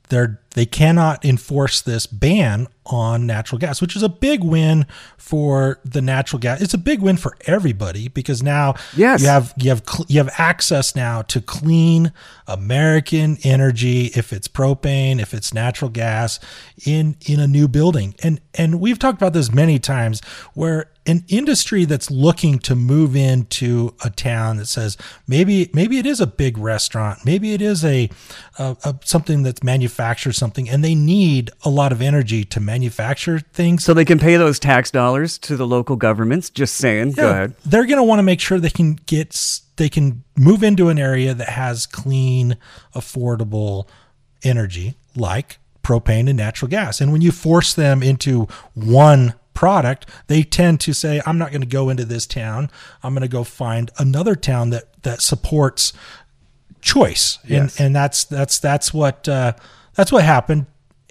they're 0.09 0.39
they 0.53 0.65
cannot 0.65 1.23
enforce 1.25 1.81
this 1.81 2.05
ban 2.07 2.67
on 2.85 3.25
natural 3.25 3.57
gas 3.57 3.81
which 3.81 3.95
is 3.95 4.03
a 4.03 4.09
big 4.09 4.43
win 4.43 4.85
for 5.17 5.79
the 5.85 6.01
natural 6.01 6.37
gas 6.39 6.61
it's 6.61 6.73
a 6.73 6.77
big 6.77 7.01
win 7.01 7.15
for 7.15 7.37
everybody 7.47 8.09
because 8.09 8.43
now 8.43 8.73
Yes. 8.95 9.21
you 9.21 9.27
have 9.29 9.53
you 9.57 9.69
have 9.69 9.81
you 10.09 10.17
have 10.17 10.29
access 10.37 10.93
now 10.95 11.21
to 11.23 11.39
clean 11.39 12.11
American 12.45 13.37
energy 13.43 14.07
if 14.15 14.33
it's 14.33 14.47
propane 14.47 15.19
if 15.21 15.33
it's 15.33 15.53
natural 15.53 15.89
gas 15.89 16.39
in 16.85 17.15
in 17.25 17.39
a 17.39 17.47
new 17.47 17.67
building 17.67 18.15
and 18.21 18.41
and 18.53 18.79
we've 18.81 18.99
talked 18.99 19.17
about 19.21 19.33
this 19.33 19.51
many 19.53 19.79
times 19.79 20.21
where 20.53 20.89
an 21.05 21.23
industry 21.27 21.83
that's 21.83 22.09
looking 22.09 22.57
to 22.59 22.75
move 22.75 23.13
into 23.15 23.93
a 24.05 24.09
town 24.09 24.57
that 24.57 24.67
says 24.67 24.97
maybe 25.27 25.69
maybe 25.73 25.97
it 25.97 26.05
is 26.05 26.21
a 26.21 26.27
big 26.27 26.57
restaurant 26.57 27.19
maybe 27.25 27.53
it 27.53 27.61
is 27.61 27.83
a, 27.83 28.09
a, 28.59 28.75
a 28.85 28.95
something 29.03 29.43
that's 29.43 29.63
manufactured 29.63 30.33
something 30.43 30.69
and 30.69 30.83
they 30.83 30.93
need 30.93 31.49
a 31.63 31.69
lot 31.69 31.93
of 31.93 32.01
energy 32.01 32.43
to 32.43 32.59
manufacture 32.59 33.39
things. 33.39 33.85
So 33.85 33.93
they 33.93 34.03
can 34.03 34.19
pay 34.19 34.35
those 34.35 34.59
tax 34.59 34.91
dollars 34.91 35.37
to 35.39 35.55
the 35.55 35.65
local 35.65 35.95
governments. 35.95 36.49
Just 36.49 36.75
saying. 36.75 37.13
Go 37.13 37.29
ahead. 37.29 37.55
They're 37.65 37.85
going 37.85 37.97
to 37.97 38.03
want 38.03 38.19
to 38.19 38.23
make 38.23 38.41
sure 38.41 38.59
they 38.59 38.69
can 38.69 38.95
get 39.05 39.61
they 39.77 39.87
can 39.87 40.25
move 40.35 40.63
into 40.63 40.89
an 40.89 40.99
area 40.99 41.33
that 41.33 41.47
has 41.47 41.85
clean, 41.85 42.57
affordable 42.93 43.87
energy 44.43 44.95
like 45.15 45.59
propane 45.81 46.27
and 46.27 46.35
natural 46.37 46.69
gas. 46.69 46.99
And 46.99 47.13
when 47.13 47.21
you 47.21 47.31
force 47.31 47.73
them 47.73 48.03
into 48.03 48.47
one 48.73 49.33
product, 49.53 50.09
they 50.27 50.43
tend 50.43 50.81
to 50.81 50.93
say, 50.93 51.21
I'm 51.25 51.37
not 51.37 51.51
going 51.51 51.61
to 51.61 51.67
go 51.67 51.89
into 51.89 52.03
this 52.03 52.27
town. 52.27 52.69
I'm 53.01 53.13
going 53.13 53.21
to 53.21 53.27
go 53.27 53.45
find 53.45 53.91
another 53.97 54.35
town 54.35 54.71
that, 54.71 55.01
that 55.03 55.21
supports 55.21 55.93
choice. 56.81 57.39
Yes. 57.45 57.79
And, 57.79 57.87
and 57.87 57.95
that's, 57.95 58.25
that's, 58.25 58.59
that's 58.59 58.93
what, 58.93 59.29
uh, 59.29 59.53
that's 59.95 60.11
what 60.11 60.23
happened. 60.23 60.65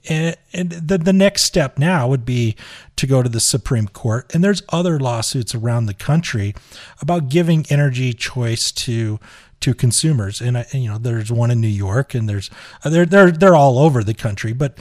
And, 0.09 0.37
and 0.53 0.71
the, 0.71 0.99
the 0.99 1.13
next 1.13 1.43
step 1.43 1.79
now 1.79 2.09
would 2.09 2.25
be 2.25 2.57
to 2.97 3.07
go 3.07 3.23
to 3.23 3.29
the 3.29 3.39
Supreme 3.39 3.87
Court. 3.87 4.35
And 4.35 4.43
there's 4.43 4.63
other 4.71 4.99
lawsuits 4.99 5.55
around 5.55 5.87
the 5.87 5.95
country 5.95 6.55
about 7.01 7.29
giving 7.29 7.65
energy 7.71 8.13
choice 8.13 8.73
to 8.73 9.21
to 9.61 9.75
consumers. 9.75 10.41
And, 10.41 10.57
and, 10.57 10.83
you 10.83 10.91
know, 10.91 10.99
there's 10.99 11.31
one 11.31 11.53
in 11.53 11.61
New 11.61 11.69
York, 11.69 12.15
and 12.15 12.29
there's 12.29 12.51
uh, 12.85 12.91
they're 12.91 13.07
they're 13.07 13.31
they're 13.31 13.55
all 13.55 13.79
over 13.79 14.03
the 14.03 14.13
country. 14.15 14.53
But 14.53 14.77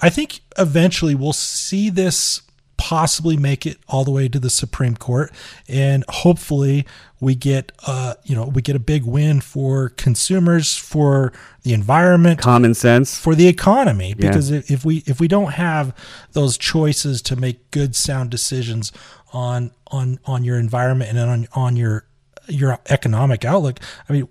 I 0.00 0.08
think 0.08 0.40
eventually 0.56 1.16
we'll 1.16 1.32
see 1.32 1.90
this 1.90 2.42
possibly 2.80 3.36
make 3.36 3.66
it 3.66 3.76
all 3.88 4.04
the 4.04 4.10
way 4.10 4.26
to 4.26 4.38
the 4.38 4.48
Supreme 4.48 4.96
Court, 4.96 5.30
and 5.68 6.02
hopefully 6.08 6.86
we 7.20 7.34
get 7.34 7.72
uh 7.86 8.14
you 8.24 8.34
know 8.34 8.46
we 8.46 8.62
get 8.62 8.74
a 8.74 8.80
big 8.80 9.04
win 9.04 9.42
for 9.42 9.90
consumers, 9.90 10.76
for 10.76 11.30
the 11.62 11.74
environment, 11.74 12.40
Common 12.40 12.72
sense. 12.72 13.20
for 13.20 13.34
the 13.34 13.46
economy. 13.48 14.14
Because 14.14 14.50
if 14.50 14.70
if 14.70 14.82
we 14.82 15.04
if 15.06 15.20
we 15.20 15.28
don't 15.28 15.52
have 15.52 15.94
those 16.32 16.56
choices 16.56 17.20
to 17.20 17.36
make 17.36 17.70
good 17.70 17.94
sound 17.94 18.30
decisions 18.30 18.92
on 19.34 19.72
on 19.88 20.18
on 20.24 20.42
your 20.42 20.58
environment 20.58 21.10
and 21.10 21.18
on 21.18 21.48
on 21.52 21.76
your 21.76 22.06
your 22.48 22.78
economic 22.88 23.44
outlook, 23.44 23.78
I 24.08 24.14
mean 24.14 24.28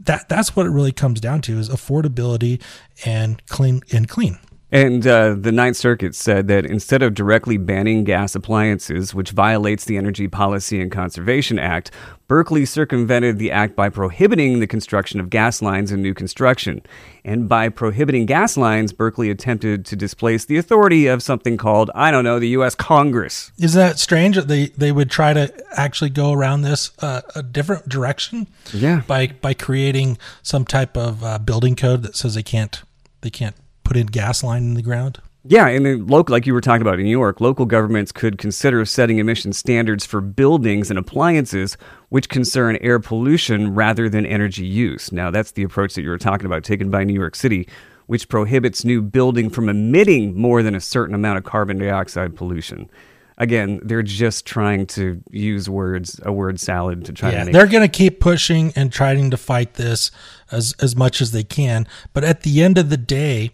that 0.00 0.28
that's 0.28 0.56
what 0.56 0.66
it 0.66 0.70
really 0.70 0.90
comes 0.90 1.20
down 1.20 1.40
to 1.42 1.56
is 1.56 1.68
affordability 1.68 2.60
and 3.04 3.46
clean 3.46 3.82
and 3.92 4.08
clean. 4.08 4.40
And 4.72 5.06
uh, 5.06 5.34
the 5.38 5.52
Ninth 5.52 5.76
Circuit 5.76 6.14
said 6.14 6.48
that 6.48 6.64
instead 6.64 7.02
of 7.02 7.12
directly 7.12 7.58
banning 7.58 8.04
gas 8.04 8.34
appliances, 8.34 9.14
which 9.14 9.32
violates 9.32 9.84
the 9.84 9.98
Energy 9.98 10.28
Policy 10.28 10.80
and 10.80 10.90
Conservation 10.90 11.58
Act, 11.58 11.90
Berkeley 12.26 12.64
circumvented 12.64 13.38
the 13.38 13.50
act 13.50 13.76
by 13.76 13.90
prohibiting 13.90 14.60
the 14.60 14.66
construction 14.66 15.20
of 15.20 15.28
gas 15.28 15.60
lines 15.60 15.92
in 15.92 16.00
new 16.00 16.14
construction. 16.14 16.80
And 17.22 17.50
by 17.50 17.68
prohibiting 17.68 18.24
gas 18.24 18.56
lines, 18.56 18.94
Berkeley 18.94 19.28
attempted 19.28 19.84
to 19.84 19.94
displace 19.94 20.46
the 20.46 20.56
authority 20.56 21.06
of 21.06 21.22
something 21.22 21.58
called, 21.58 21.90
I 21.94 22.10
don't 22.10 22.24
know, 22.24 22.38
the 22.38 22.48
U.S. 22.48 22.74
Congress. 22.74 23.52
Isn't 23.58 23.78
that 23.78 23.98
strange 23.98 24.36
that 24.36 24.48
they, 24.48 24.68
they 24.68 24.90
would 24.90 25.10
try 25.10 25.34
to 25.34 25.52
actually 25.72 26.08
go 26.08 26.32
around 26.32 26.62
this 26.62 26.92
uh, 27.00 27.20
a 27.36 27.42
different 27.42 27.90
direction? 27.90 28.46
Yeah. 28.72 29.02
By 29.06 29.26
by 29.26 29.52
creating 29.52 30.16
some 30.42 30.64
type 30.64 30.96
of 30.96 31.22
uh, 31.22 31.38
building 31.40 31.76
code 31.76 32.02
that 32.04 32.16
says 32.16 32.34
they 32.34 32.42
can't 32.42 32.82
they 33.20 33.28
can't 33.30 33.54
put 33.92 34.00
in 34.00 34.06
gas 34.06 34.42
line 34.42 34.62
in 34.62 34.74
the 34.74 34.80
ground. 34.82 35.20
Yeah, 35.44 35.66
and 35.66 35.84
then 35.84 36.06
local, 36.06 36.32
like 36.32 36.46
you 36.46 36.54
were 36.54 36.62
talking 36.62 36.80
about 36.80 36.98
in 36.98 37.04
New 37.04 37.10
York, 37.10 37.42
local 37.42 37.66
governments 37.66 38.10
could 38.10 38.38
consider 38.38 38.84
setting 38.86 39.18
emission 39.18 39.52
standards 39.52 40.06
for 40.06 40.22
buildings 40.22 40.88
and 40.88 40.98
appliances 40.98 41.76
which 42.08 42.30
concern 42.30 42.78
air 42.80 42.98
pollution 42.98 43.74
rather 43.74 44.08
than 44.08 44.24
energy 44.24 44.64
use. 44.64 45.12
Now, 45.12 45.30
that's 45.30 45.52
the 45.52 45.62
approach 45.62 45.94
that 45.94 46.02
you 46.02 46.08
were 46.08 46.16
talking 46.16 46.46
about, 46.46 46.64
taken 46.64 46.90
by 46.90 47.04
New 47.04 47.12
York 47.12 47.34
City, 47.34 47.68
which 48.06 48.30
prohibits 48.30 48.82
new 48.82 49.02
building 49.02 49.50
from 49.50 49.68
emitting 49.68 50.40
more 50.40 50.62
than 50.62 50.74
a 50.74 50.80
certain 50.80 51.14
amount 51.14 51.36
of 51.36 51.44
carbon 51.44 51.76
dioxide 51.76 52.34
pollution. 52.34 52.88
Again, 53.36 53.80
they're 53.82 54.02
just 54.02 54.46
trying 54.46 54.86
to 54.88 55.22
use 55.30 55.68
words, 55.68 56.18
a 56.24 56.32
word 56.32 56.60
salad 56.60 57.04
to 57.06 57.12
try 57.12 57.32
Yeah, 57.32 57.40
to 57.40 57.44
make 57.46 57.52
they're 57.52 57.66
going 57.66 57.82
to 57.82 57.88
keep 57.88 58.20
pushing 58.20 58.72
and 58.76 58.90
trying 58.92 59.30
to 59.30 59.36
fight 59.36 59.74
this 59.74 60.10
as 60.50 60.74
as 60.80 60.94
much 60.94 61.20
as 61.20 61.32
they 61.32 61.42
can. 61.42 61.86
But 62.12 62.24
at 62.24 62.42
the 62.42 62.62
end 62.62 62.78
of 62.78 62.88
the 62.88 62.96
day, 62.96 63.50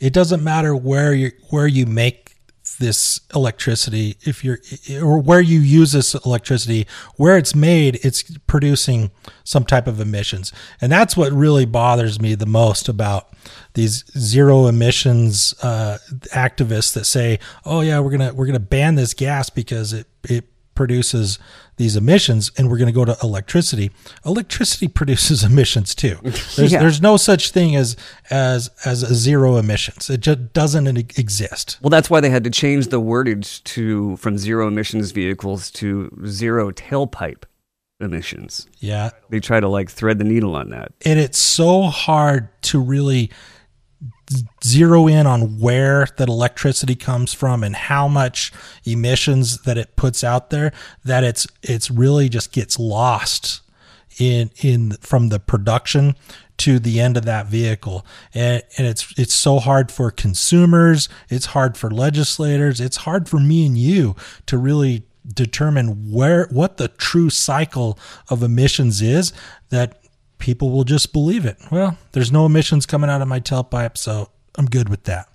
it 0.00 0.12
doesn't 0.12 0.42
matter 0.42 0.74
where 0.74 1.14
you 1.14 1.30
where 1.50 1.66
you 1.66 1.86
make 1.86 2.30
this 2.78 3.20
electricity 3.34 4.16
if 4.22 4.44
you're 4.44 4.58
or 5.02 5.18
where 5.18 5.40
you 5.40 5.60
use 5.60 5.92
this 5.92 6.14
electricity 6.14 6.86
where 7.16 7.36
it's 7.36 7.54
made 7.54 7.98
it's 8.02 8.22
producing 8.46 9.10
some 9.44 9.64
type 9.64 9.86
of 9.86 10.00
emissions. 10.00 10.52
And 10.80 10.90
that's 10.90 11.16
what 11.16 11.32
really 11.32 11.66
bothers 11.66 12.20
me 12.20 12.34
the 12.34 12.46
most 12.46 12.88
about 12.88 13.28
these 13.74 14.04
zero 14.18 14.66
emissions 14.66 15.54
uh, 15.62 15.98
activists 16.32 16.92
that 16.94 17.04
say 17.04 17.38
oh 17.64 17.80
yeah 17.80 18.00
we're 18.00 18.10
gonna 18.10 18.32
we're 18.32 18.46
gonna 18.46 18.58
ban 18.58 18.94
this 18.94 19.14
gas 19.14 19.50
because 19.50 19.92
it 19.92 20.06
it 20.24 20.49
produces 20.80 21.38
these 21.76 21.94
emissions 21.96 22.50
and 22.56 22.70
we're 22.70 22.78
going 22.82 22.92
to 22.94 23.00
go 23.02 23.04
to 23.04 23.16
electricity 23.22 23.90
electricity 24.24 24.88
produces 25.00 25.44
emissions 25.44 25.94
too 25.94 26.16
there's, 26.56 26.72
Yeah. 26.72 26.80
there's 26.80 27.02
no 27.02 27.16
such 27.18 27.50
thing 27.50 27.76
as 27.76 27.96
as 28.30 28.70
as 28.86 29.02
a 29.02 29.14
zero 29.14 29.56
emissions 29.62 30.08
it 30.08 30.20
just 30.28 30.40
doesn't 30.54 30.86
exist 31.24 31.76
Well, 31.82 31.90
that's 31.90 32.08
why 32.08 32.20
they 32.20 32.30
had 32.30 32.44
to 32.44 32.50
change 32.62 32.88
the 32.88 33.00
wordage 33.00 33.62
to 33.74 34.16
from 34.16 34.38
zero 34.38 34.68
emissions 34.68 35.10
vehicles 35.12 35.70
to 35.72 35.86
zero 36.26 36.70
tailpipe 36.70 37.42
emissions. 38.00 38.66
yeah 38.78 39.10
They 39.28 39.40
try 39.40 39.60
to 39.60 39.68
like 39.68 39.90
thread 39.90 40.18
the 40.18 40.24
needle 40.24 40.54
on 40.56 40.70
that. 40.70 40.92
and 41.04 41.18
it's 41.20 41.38
so 41.38 41.82
hard 41.82 42.48
to 42.70 42.80
really 42.80 43.30
zero 44.64 45.06
in 45.08 45.26
on 45.26 45.58
where 45.58 46.06
that 46.16 46.28
electricity 46.28 46.94
comes 46.94 47.32
from 47.32 47.64
and 47.64 47.74
how 47.74 48.06
much 48.06 48.52
emissions 48.84 49.62
that 49.62 49.76
it 49.76 49.96
puts 49.96 50.22
out 50.22 50.50
there 50.50 50.72
that 51.04 51.24
it's 51.24 51.46
it's 51.62 51.90
really 51.90 52.28
just 52.28 52.52
gets 52.52 52.78
lost 52.78 53.60
in 54.18 54.50
in 54.62 54.92
from 55.00 55.28
the 55.28 55.40
production 55.40 56.14
to 56.58 56.78
the 56.78 57.00
end 57.00 57.16
of 57.16 57.24
that 57.24 57.46
vehicle. 57.46 58.04
And, 58.34 58.62
and 58.76 58.86
it's 58.86 59.12
it's 59.18 59.34
so 59.34 59.58
hard 59.58 59.90
for 59.90 60.10
consumers 60.10 61.08
it's 61.28 61.46
hard 61.46 61.76
for 61.76 61.90
legislators 61.90 62.80
it's 62.80 62.98
hard 62.98 63.28
for 63.28 63.40
me 63.40 63.66
and 63.66 63.76
you 63.78 64.14
to 64.46 64.58
really 64.58 65.04
determine 65.26 66.10
where 66.10 66.46
what 66.50 66.76
the 66.76 66.88
true 66.88 67.30
cycle 67.30 67.98
of 68.28 68.42
emissions 68.42 69.02
is 69.02 69.32
that 69.70 69.99
people 70.40 70.70
will 70.70 70.84
just 70.84 71.12
believe 71.12 71.44
it. 71.44 71.58
Well, 71.70 71.96
there's 72.12 72.32
no 72.32 72.46
emissions 72.46 72.86
coming 72.86 73.10
out 73.10 73.22
of 73.22 73.28
my 73.28 73.38
tailpipe, 73.38 73.96
so 73.96 74.30
I'm 74.56 74.66
good 74.66 74.88
with 74.88 75.04
that. 75.04 75.28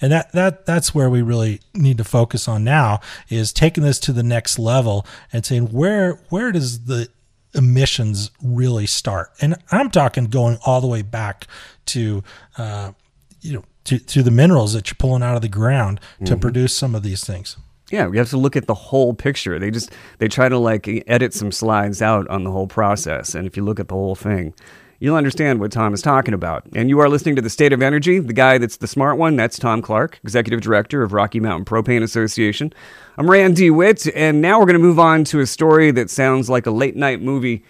And 0.00 0.12
that 0.12 0.32
that 0.32 0.66
that's 0.66 0.94
where 0.94 1.08
we 1.08 1.22
really 1.22 1.60
need 1.74 1.98
to 1.98 2.04
focus 2.04 2.48
on 2.48 2.64
now 2.64 3.00
is 3.28 3.52
taking 3.52 3.84
this 3.84 3.98
to 4.00 4.12
the 4.12 4.22
next 4.22 4.58
level 4.58 5.06
and 5.32 5.44
saying 5.44 5.66
where 5.66 6.20
where 6.28 6.52
does 6.52 6.84
the 6.84 7.08
emissions 7.54 8.30
really 8.42 8.86
start? 8.86 9.30
And 9.40 9.56
I'm 9.72 9.90
talking 9.90 10.26
going 10.26 10.58
all 10.66 10.80
the 10.80 10.86
way 10.86 11.02
back 11.02 11.46
to 11.86 12.22
uh, 12.58 12.92
you 13.40 13.54
know 13.54 13.64
to, 13.84 13.98
to 13.98 14.22
the 14.22 14.30
minerals 14.30 14.74
that 14.74 14.88
you're 14.88 14.96
pulling 14.98 15.22
out 15.22 15.34
of 15.34 15.42
the 15.42 15.48
ground 15.48 16.00
to 16.26 16.36
produce 16.36 16.76
some 16.76 16.94
of 16.94 17.02
these 17.02 17.24
things. 17.24 17.56
Yeah, 17.90 18.06
we 18.06 18.18
have 18.18 18.30
to 18.30 18.36
look 18.36 18.56
at 18.56 18.66
the 18.66 18.74
whole 18.74 19.14
picture. 19.14 19.58
They 19.58 19.70
just 19.70 19.92
they 20.18 20.28
try 20.28 20.48
to 20.48 20.58
like 20.58 20.88
edit 21.06 21.32
some 21.32 21.50
slides 21.50 22.02
out 22.02 22.28
on 22.28 22.44
the 22.44 22.50
whole 22.50 22.66
process, 22.66 23.34
and 23.34 23.46
if 23.46 23.56
you 23.56 23.64
look 23.64 23.80
at 23.80 23.88
the 23.88 23.94
whole 23.94 24.14
thing, 24.14 24.52
you'll 25.00 25.16
understand 25.16 25.60
what 25.60 25.72
Tom 25.72 25.94
is 25.94 26.02
talking 26.02 26.34
about. 26.34 26.64
And 26.74 26.88
you 26.88 26.98
are 26.98 27.08
listening 27.08 27.36
to 27.36 27.42
the 27.42 27.50
State 27.50 27.72
of 27.72 27.80
Energy. 27.80 28.18
The 28.18 28.32
guy 28.32 28.58
that's 28.58 28.76
the 28.76 28.86
smart 28.86 29.16
one, 29.16 29.36
that's 29.36 29.58
Tom 29.58 29.80
Clark, 29.80 30.20
executive 30.22 30.60
director 30.60 31.02
of 31.02 31.12
Rocky 31.12 31.40
Mountain 31.40 31.64
Propane 31.64 32.02
Association. 32.02 32.72
I'm 33.16 33.30
Randy 33.30 33.70
Witt, 33.70 34.06
and 34.14 34.42
now 34.42 34.58
we're 34.58 34.66
going 34.66 34.74
to 34.74 34.80
move 34.80 34.98
on 34.98 35.24
to 35.24 35.40
a 35.40 35.46
story 35.46 35.90
that 35.92 36.10
sounds 36.10 36.50
like 36.50 36.66
a 36.66 36.70
late 36.70 36.96
night 36.96 37.22
movie. 37.22 37.64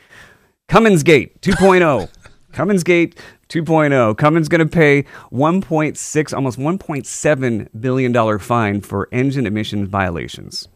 Cummins 0.69 1.03
Gate 1.03 1.41
2.0. 1.41 2.11
Cummins 2.59 2.83
Gate 2.83 3.15
2.0. 3.51 4.19
Cummins 4.19 4.49
going 4.49 4.59
to 4.59 4.67
pay 4.67 5.05
1.6, 5.31 6.35
almost 6.35 6.59
1.7 6.59 7.69
billion 7.81 8.11
dollar 8.11 8.41
fine 8.41 8.81
for 8.81 9.09
engine 9.13 9.47
emission 9.47 9.87
violations. 9.87 10.67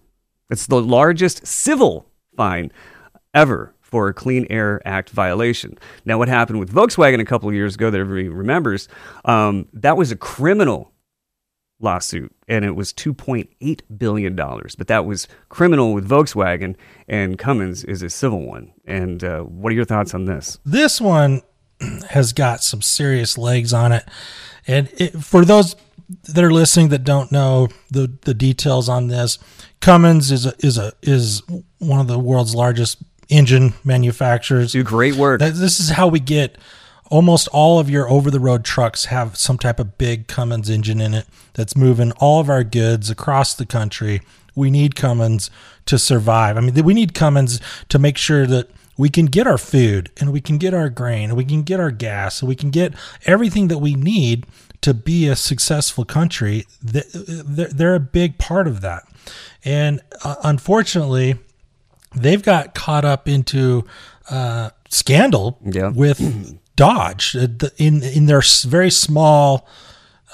It's 0.48 0.68
the 0.68 0.80
largest 0.80 1.44
civil 1.44 2.06
fine 2.36 2.70
ever 3.34 3.74
for 3.80 4.06
a 4.06 4.14
Clean 4.14 4.46
Air 4.48 4.80
Act 4.86 5.10
violation. 5.10 5.76
Now, 6.04 6.18
what 6.18 6.28
happened 6.28 6.60
with 6.60 6.72
Volkswagen 6.72 7.20
a 7.20 7.24
couple 7.24 7.48
of 7.48 7.54
years 7.56 7.74
ago 7.74 7.90
that 7.90 7.98
everybody 7.98 8.28
remembers, 8.28 8.86
um, 9.24 9.66
that 9.72 9.96
was 9.96 10.12
a 10.12 10.16
criminal 10.16 10.92
lawsuit 11.80 12.32
and 12.46 12.64
it 12.64 12.76
was 12.76 12.92
$2.8 12.92 13.80
billion. 13.98 14.36
But 14.36 14.86
that 14.86 15.04
was 15.04 15.26
criminal 15.48 15.94
with 15.94 16.08
Volkswagen, 16.08 16.76
and 17.08 17.38
Cummins 17.38 17.82
is 17.82 18.02
a 18.02 18.10
civil 18.10 18.46
one. 18.46 18.72
And 18.84 19.24
uh, 19.24 19.40
what 19.40 19.72
are 19.72 19.74
your 19.74 19.84
thoughts 19.84 20.14
on 20.14 20.26
this? 20.26 20.60
this 20.64 21.00
one 21.00 21.42
has 22.10 22.32
got 22.32 22.62
some 22.62 22.82
serious 22.82 23.36
legs 23.38 23.72
on 23.72 23.92
it. 23.92 24.04
And 24.66 24.88
it, 24.96 25.22
for 25.22 25.44
those 25.44 25.76
that 26.24 26.44
are 26.44 26.52
listening 26.52 26.88
that 26.90 27.04
don't 27.04 27.32
know 27.32 27.68
the, 27.90 28.12
the 28.22 28.34
details 28.34 28.88
on 28.88 29.08
this, 29.08 29.38
Cummins 29.80 30.30
is 30.30 30.46
a, 30.46 30.54
is 30.60 30.78
a 30.78 30.92
is 31.02 31.42
one 31.78 32.00
of 32.00 32.06
the 32.06 32.18
world's 32.18 32.54
largest 32.54 32.98
engine 33.28 33.74
manufacturers. 33.84 34.72
Do 34.72 34.82
great 34.84 35.16
work. 35.16 35.40
This 35.40 35.80
is 35.80 35.90
how 35.90 36.08
we 36.08 36.20
get 36.20 36.58
almost 37.10 37.48
all 37.48 37.78
of 37.78 37.90
your 37.90 38.08
over 38.08 38.30
the 38.30 38.40
road 38.40 38.64
trucks 38.64 39.06
have 39.06 39.36
some 39.36 39.58
type 39.58 39.78
of 39.78 39.98
big 39.98 40.28
Cummins 40.28 40.70
engine 40.70 41.00
in 41.00 41.12
it 41.12 41.26
that's 41.54 41.76
moving 41.76 42.12
all 42.12 42.40
of 42.40 42.48
our 42.48 42.64
goods 42.64 43.10
across 43.10 43.54
the 43.54 43.66
country. 43.66 44.22
We 44.54 44.70
need 44.70 44.96
Cummins 44.96 45.50
to 45.86 45.98
survive. 45.98 46.56
I 46.56 46.60
mean, 46.60 46.74
we 46.84 46.94
need 46.94 47.14
Cummins 47.14 47.60
to 47.88 47.98
make 47.98 48.16
sure 48.16 48.46
that 48.46 48.70
we 48.96 49.08
can 49.08 49.26
get 49.26 49.46
our 49.46 49.58
food 49.58 50.10
and 50.18 50.32
we 50.32 50.40
can 50.40 50.58
get 50.58 50.74
our 50.74 50.88
grain 50.88 51.30
and 51.30 51.36
we 51.36 51.44
can 51.44 51.62
get 51.62 51.80
our 51.80 51.90
gas 51.90 52.40
and 52.40 52.48
we 52.48 52.54
can 52.54 52.70
get 52.70 52.94
everything 53.26 53.68
that 53.68 53.78
we 53.78 53.94
need 53.94 54.46
to 54.82 54.92
be 54.92 55.28
a 55.28 55.36
successful 55.36 56.04
country. 56.04 56.66
They're 56.82 57.94
a 57.94 58.00
big 58.00 58.38
part 58.38 58.66
of 58.66 58.80
that. 58.82 59.04
And 59.64 60.00
uh, 60.24 60.36
unfortunately, 60.42 61.36
they've 62.14 62.42
got 62.42 62.74
caught 62.74 63.04
up 63.04 63.28
into 63.28 63.86
uh, 64.28 64.70
scandal 64.88 65.58
yeah. 65.62 65.88
with 65.88 66.58
Dodge 66.76 67.36
uh, 67.36 67.48
in 67.76 68.02
in 68.02 68.26
their 68.26 68.42
very 68.64 68.90
small 68.90 69.68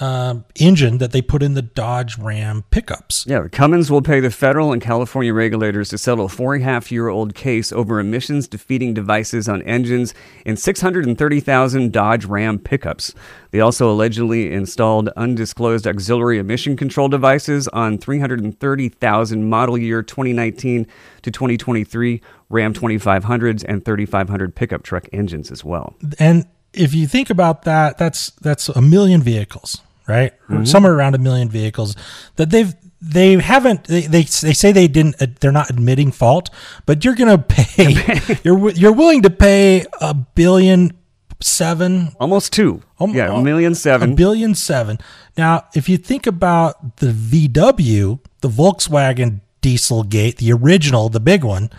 um, 0.00 0.44
engine 0.56 0.98
that 0.98 1.12
they 1.12 1.20
put 1.20 1.42
in 1.42 1.54
the 1.54 1.62
Dodge 1.62 2.18
Ram 2.18 2.64
pickups. 2.70 3.24
Yeah, 3.26 3.48
Cummins 3.48 3.90
will 3.90 4.02
pay 4.02 4.20
the 4.20 4.30
federal 4.30 4.72
and 4.72 4.80
California 4.80 5.34
regulators 5.34 5.88
to 5.90 5.98
settle 5.98 6.26
a 6.26 6.28
four 6.28 6.54
and 6.54 6.62
a 6.62 6.66
half 6.66 6.92
year 6.92 7.08
old 7.08 7.34
case 7.34 7.72
over 7.72 7.98
emissions 7.98 8.46
defeating 8.46 8.94
devices 8.94 9.48
on 9.48 9.62
engines 9.62 10.14
in 10.44 10.56
630,000 10.56 11.92
Dodge 11.92 12.24
Ram 12.24 12.58
pickups. 12.58 13.14
They 13.50 13.60
also 13.60 13.90
allegedly 13.90 14.52
installed 14.52 15.08
undisclosed 15.16 15.86
auxiliary 15.86 16.38
emission 16.38 16.76
control 16.76 17.08
devices 17.08 17.66
on 17.68 17.98
330,000 17.98 19.48
model 19.48 19.78
year 19.78 20.02
2019 20.02 20.86
to 21.22 21.30
2023 21.30 22.20
Ram 22.50 22.72
2500s 22.72 23.64
and 23.66 23.84
3500 23.84 24.54
pickup 24.54 24.82
truck 24.82 25.08
engines 25.12 25.50
as 25.50 25.64
well. 25.64 25.96
And 26.18 26.46
if 26.72 26.94
you 26.94 27.06
think 27.06 27.30
about 27.30 27.62
that, 27.62 27.98
that's 27.98 28.30
that's 28.42 28.68
a 28.68 28.80
million 28.80 29.22
vehicles 29.22 29.80
right? 30.08 30.32
Mm-hmm. 30.48 30.64
Somewhere 30.64 30.94
around 30.94 31.14
a 31.14 31.18
million 31.18 31.48
vehicles 31.48 31.94
that 32.36 32.50
they've 32.50 32.74
they 33.00 33.34
haven't 33.34 33.84
they, 33.84 34.02
they, 34.02 34.22
they 34.22 34.52
say 34.52 34.72
they 34.72 34.88
didn't 34.88 35.20
uh, 35.22 35.26
they're 35.40 35.52
not 35.52 35.70
admitting 35.70 36.10
fault 36.10 36.50
but 36.84 37.04
you're 37.04 37.14
gonna 37.14 37.38
pay 37.48 37.94
you're 38.44 38.70
you're 38.70 38.92
willing 38.92 39.22
to 39.22 39.30
pay 39.30 39.84
a 40.00 40.14
billion 40.14 40.92
seven? 41.40 42.10
Almost 42.18 42.52
two. 42.52 42.82
Um, 42.98 43.14
yeah 43.14 43.32
a 43.32 43.42
million 43.42 43.74
seven. 43.74 44.12
a 44.12 44.14
billion 44.14 44.54
seven. 44.54 44.98
Now 45.36 45.66
if 45.74 45.88
you 45.88 45.96
think 45.96 46.26
about 46.26 46.96
the 46.96 47.12
vw 47.12 48.18
the 48.40 48.48
volkswagen 48.48 49.40
dieselgate 49.62 50.36
the 50.36 50.52
original 50.52 51.08
the 51.08 51.20
big 51.20 51.44
one 51.44 51.70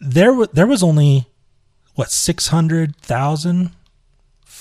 there 0.00 0.46
there 0.46 0.66
was 0.66 0.82
only 0.82 1.26
what 1.94 2.10
600000 2.10 3.70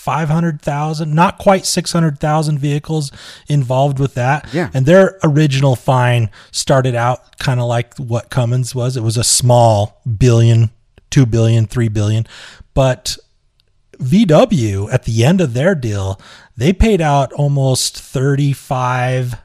500,000, 0.07 1.13
not 1.13 1.37
quite 1.37 1.65
600,000 1.65 2.57
vehicles 2.57 3.11
involved 3.49 3.99
with 3.99 4.13
that. 4.13 4.47
Yeah. 4.53 4.71
And 4.73 4.85
their 4.85 5.19
original 5.21 5.75
fine 5.75 6.29
started 6.49 6.95
out 6.95 7.37
kind 7.39 7.59
of 7.59 7.65
like 7.65 7.93
what 7.97 8.29
Cummins 8.29 8.73
was. 8.73 8.95
It 8.95 9.03
was 9.03 9.17
a 9.17 9.23
small 9.25 9.99
billion, 10.17 10.69
2 11.09 11.25
billion, 11.25 11.65
3 11.65 11.89
billion. 11.89 12.25
But 12.73 13.17
VW 13.97 14.93
at 14.93 15.03
the 15.03 15.25
end 15.25 15.41
of 15.41 15.53
their 15.53 15.75
deal, 15.75 16.21
they 16.55 16.71
paid 16.71 17.01
out 17.01 17.33
almost 17.33 17.99
35 17.99 19.35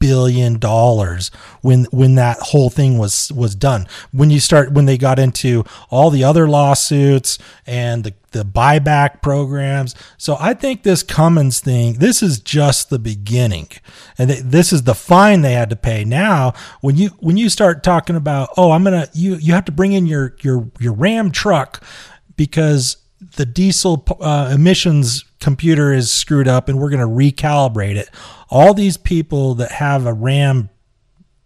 billion 0.00 0.58
dollars 0.58 1.30
when 1.62 1.84
when 1.86 2.16
that 2.16 2.38
whole 2.40 2.68
thing 2.68 2.98
was 2.98 3.30
was 3.32 3.54
done. 3.54 3.86
When 4.10 4.30
you 4.30 4.40
start 4.40 4.72
when 4.72 4.86
they 4.86 4.98
got 4.98 5.18
into 5.18 5.64
all 5.88 6.10
the 6.10 6.24
other 6.24 6.48
lawsuits 6.48 7.38
and 7.66 8.04
the 8.04 8.14
the 8.32 8.44
buyback 8.44 9.22
programs. 9.22 9.94
So 10.18 10.36
i 10.38 10.52
think 10.52 10.82
this 10.82 11.02
cummins 11.02 11.60
thing 11.60 11.94
this 11.94 12.22
is 12.22 12.40
just 12.40 12.90
the 12.90 12.98
beginning. 12.98 13.68
And 14.18 14.30
they, 14.30 14.40
this 14.40 14.72
is 14.72 14.82
the 14.82 14.94
fine 14.94 15.42
they 15.42 15.54
had 15.54 15.70
to 15.70 15.76
pay. 15.76 16.04
Now 16.04 16.54
when 16.80 16.96
you 16.96 17.10
when 17.20 17.36
you 17.36 17.48
start 17.48 17.82
talking 17.82 18.16
about 18.16 18.50
oh 18.56 18.72
i'm 18.72 18.84
gonna 18.84 19.08
you 19.12 19.36
you 19.36 19.54
have 19.54 19.64
to 19.66 19.72
bring 19.72 19.92
in 19.92 20.06
your 20.06 20.36
your 20.40 20.70
your 20.78 20.92
ram 20.92 21.30
truck 21.30 21.82
because 22.36 22.97
the 23.20 23.46
diesel 23.46 24.04
uh, 24.20 24.50
emissions 24.54 25.24
computer 25.40 25.92
is 25.92 26.10
screwed 26.10 26.48
up 26.48 26.68
and 26.68 26.78
we're 26.78 26.90
going 26.90 27.00
to 27.00 27.06
recalibrate 27.06 27.96
it. 27.96 28.10
All 28.50 28.74
these 28.74 28.96
people 28.96 29.54
that 29.54 29.72
have 29.72 30.06
a 30.06 30.12
Ram 30.12 30.70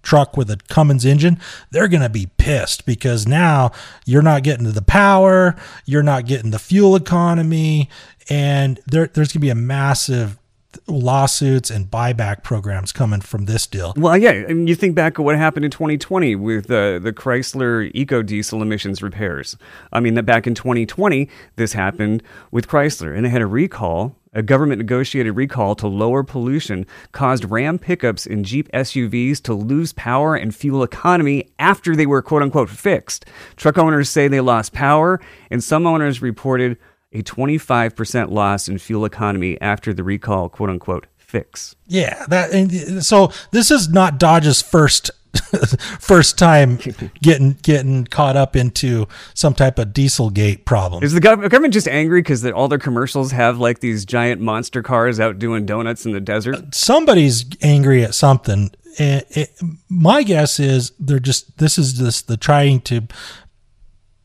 truck 0.02 0.36
with 0.36 0.50
a 0.50 0.58
Cummins 0.68 1.04
engine, 1.04 1.38
they're 1.70 1.88
going 1.88 2.02
to 2.02 2.08
be 2.08 2.28
pissed 2.36 2.84
because 2.84 3.26
now 3.26 3.70
you're 4.04 4.22
not 4.22 4.42
getting 4.42 4.70
the 4.70 4.82
power, 4.82 5.56
you're 5.86 6.02
not 6.02 6.26
getting 6.26 6.50
the 6.50 6.58
fuel 6.58 6.96
economy, 6.96 7.88
and 8.28 8.80
there, 8.86 9.06
there's 9.06 9.28
going 9.28 9.34
to 9.34 9.38
be 9.40 9.50
a 9.50 9.54
massive 9.54 10.38
lawsuits 10.86 11.70
and 11.70 11.90
buyback 11.90 12.42
programs 12.42 12.92
coming 12.92 13.20
from 13.20 13.44
this 13.44 13.66
deal. 13.66 13.92
Well, 13.96 14.16
yeah, 14.16 14.44
I 14.48 14.52
mean, 14.52 14.66
you 14.66 14.74
think 14.74 14.94
back 14.94 15.18
at 15.18 15.24
what 15.24 15.36
happened 15.36 15.64
in 15.64 15.70
2020 15.70 16.36
with 16.36 16.70
uh, 16.70 16.98
the 16.98 17.12
Chrysler 17.12 17.90
Eco 17.94 18.22
Diesel 18.22 18.62
emissions 18.62 19.02
repairs. 19.02 19.56
I 19.92 20.00
mean, 20.00 20.14
that 20.14 20.24
back 20.24 20.46
in 20.46 20.54
2020, 20.54 21.28
this 21.56 21.72
happened 21.72 22.22
with 22.50 22.68
Chrysler, 22.68 23.14
and 23.14 23.24
they 23.24 23.30
had 23.30 23.42
a 23.42 23.46
recall. 23.46 24.16
A 24.34 24.42
government 24.42 24.78
negotiated 24.78 25.36
recall 25.36 25.74
to 25.74 25.86
lower 25.86 26.22
pollution 26.22 26.86
caused 27.12 27.44
Ram 27.50 27.78
pickups 27.78 28.24
and 28.24 28.46
Jeep 28.46 28.70
SUVs 28.72 29.42
to 29.42 29.52
lose 29.52 29.92
power 29.92 30.34
and 30.34 30.54
fuel 30.54 30.82
economy 30.82 31.50
after 31.58 31.94
they 31.94 32.06
were 32.06 32.22
quote 32.22 32.42
unquote 32.42 32.70
fixed. 32.70 33.26
Truck 33.56 33.76
owners 33.76 34.08
say 34.08 34.28
they 34.28 34.40
lost 34.40 34.72
power, 34.72 35.20
and 35.50 35.62
some 35.62 35.86
owners 35.86 36.22
reported 36.22 36.78
a 37.12 37.22
25% 37.22 38.30
loss 38.30 38.68
in 38.68 38.78
fuel 38.78 39.04
economy 39.04 39.60
after 39.60 39.92
the 39.92 40.02
recall, 40.02 40.48
quote 40.48 40.70
unquote, 40.70 41.06
fix. 41.18 41.74
Yeah, 41.86 42.26
that 42.28 42.52
and 42.52 43.04
so 43.04 43.32
this 43.50 43.70
is 43.70 43.88
not 43.88 44.18
Dodge's 44.18 44.62
first 44.62 45.10
first 45.98 46.36
time 46.38 46.78
getting 47.22 47.52
getting 47.62 48.04
caught 48.04 48.36
up 48.36 48.54
into 48.54 49.08
some 49.34 49.54
type 49.54 49.78
of 49.78 49.88
dieselgate 49.88 50.64
problem. 50.64 51.02
Is 51.02 51.14
the 51.14 51.20
government 51.20 51.72
just 51.72 51.88
angry 51.88 52.20
because 52.20 52.44
all 52.46 52.68
their 52.68 52.78
commercials 52.78 53.32
have 53.32 53.58
like 53.58 53.80
these 53.80 54.04
giant 54.04 54.40
monster 54.40 54.82
cars 54.82 55.18
out 55.20 55.38
doing 55.38 55.64
donuts 55.64 56.04
in 56.04 56.12
the 56.12 56.20
desert? 56.20 56.56
Uh, 56.56 56.62
somebody's 56.72 57.46
angry 57.62 58.04
at 58.04 58.14
something. 58.14 58.70
It, 58.98 59.26
it, 59.30 59.50
my 59.88 60.22
guess 60.22 60.60
is 60.60 60.92
they're 60.98 61.18
just 61.18 61.56
this 61.56 61.78
is 61.78 61.94
just 61.94 62.28
the 62.28 62.36
trying 62.36 62.82
to 62.82 63.04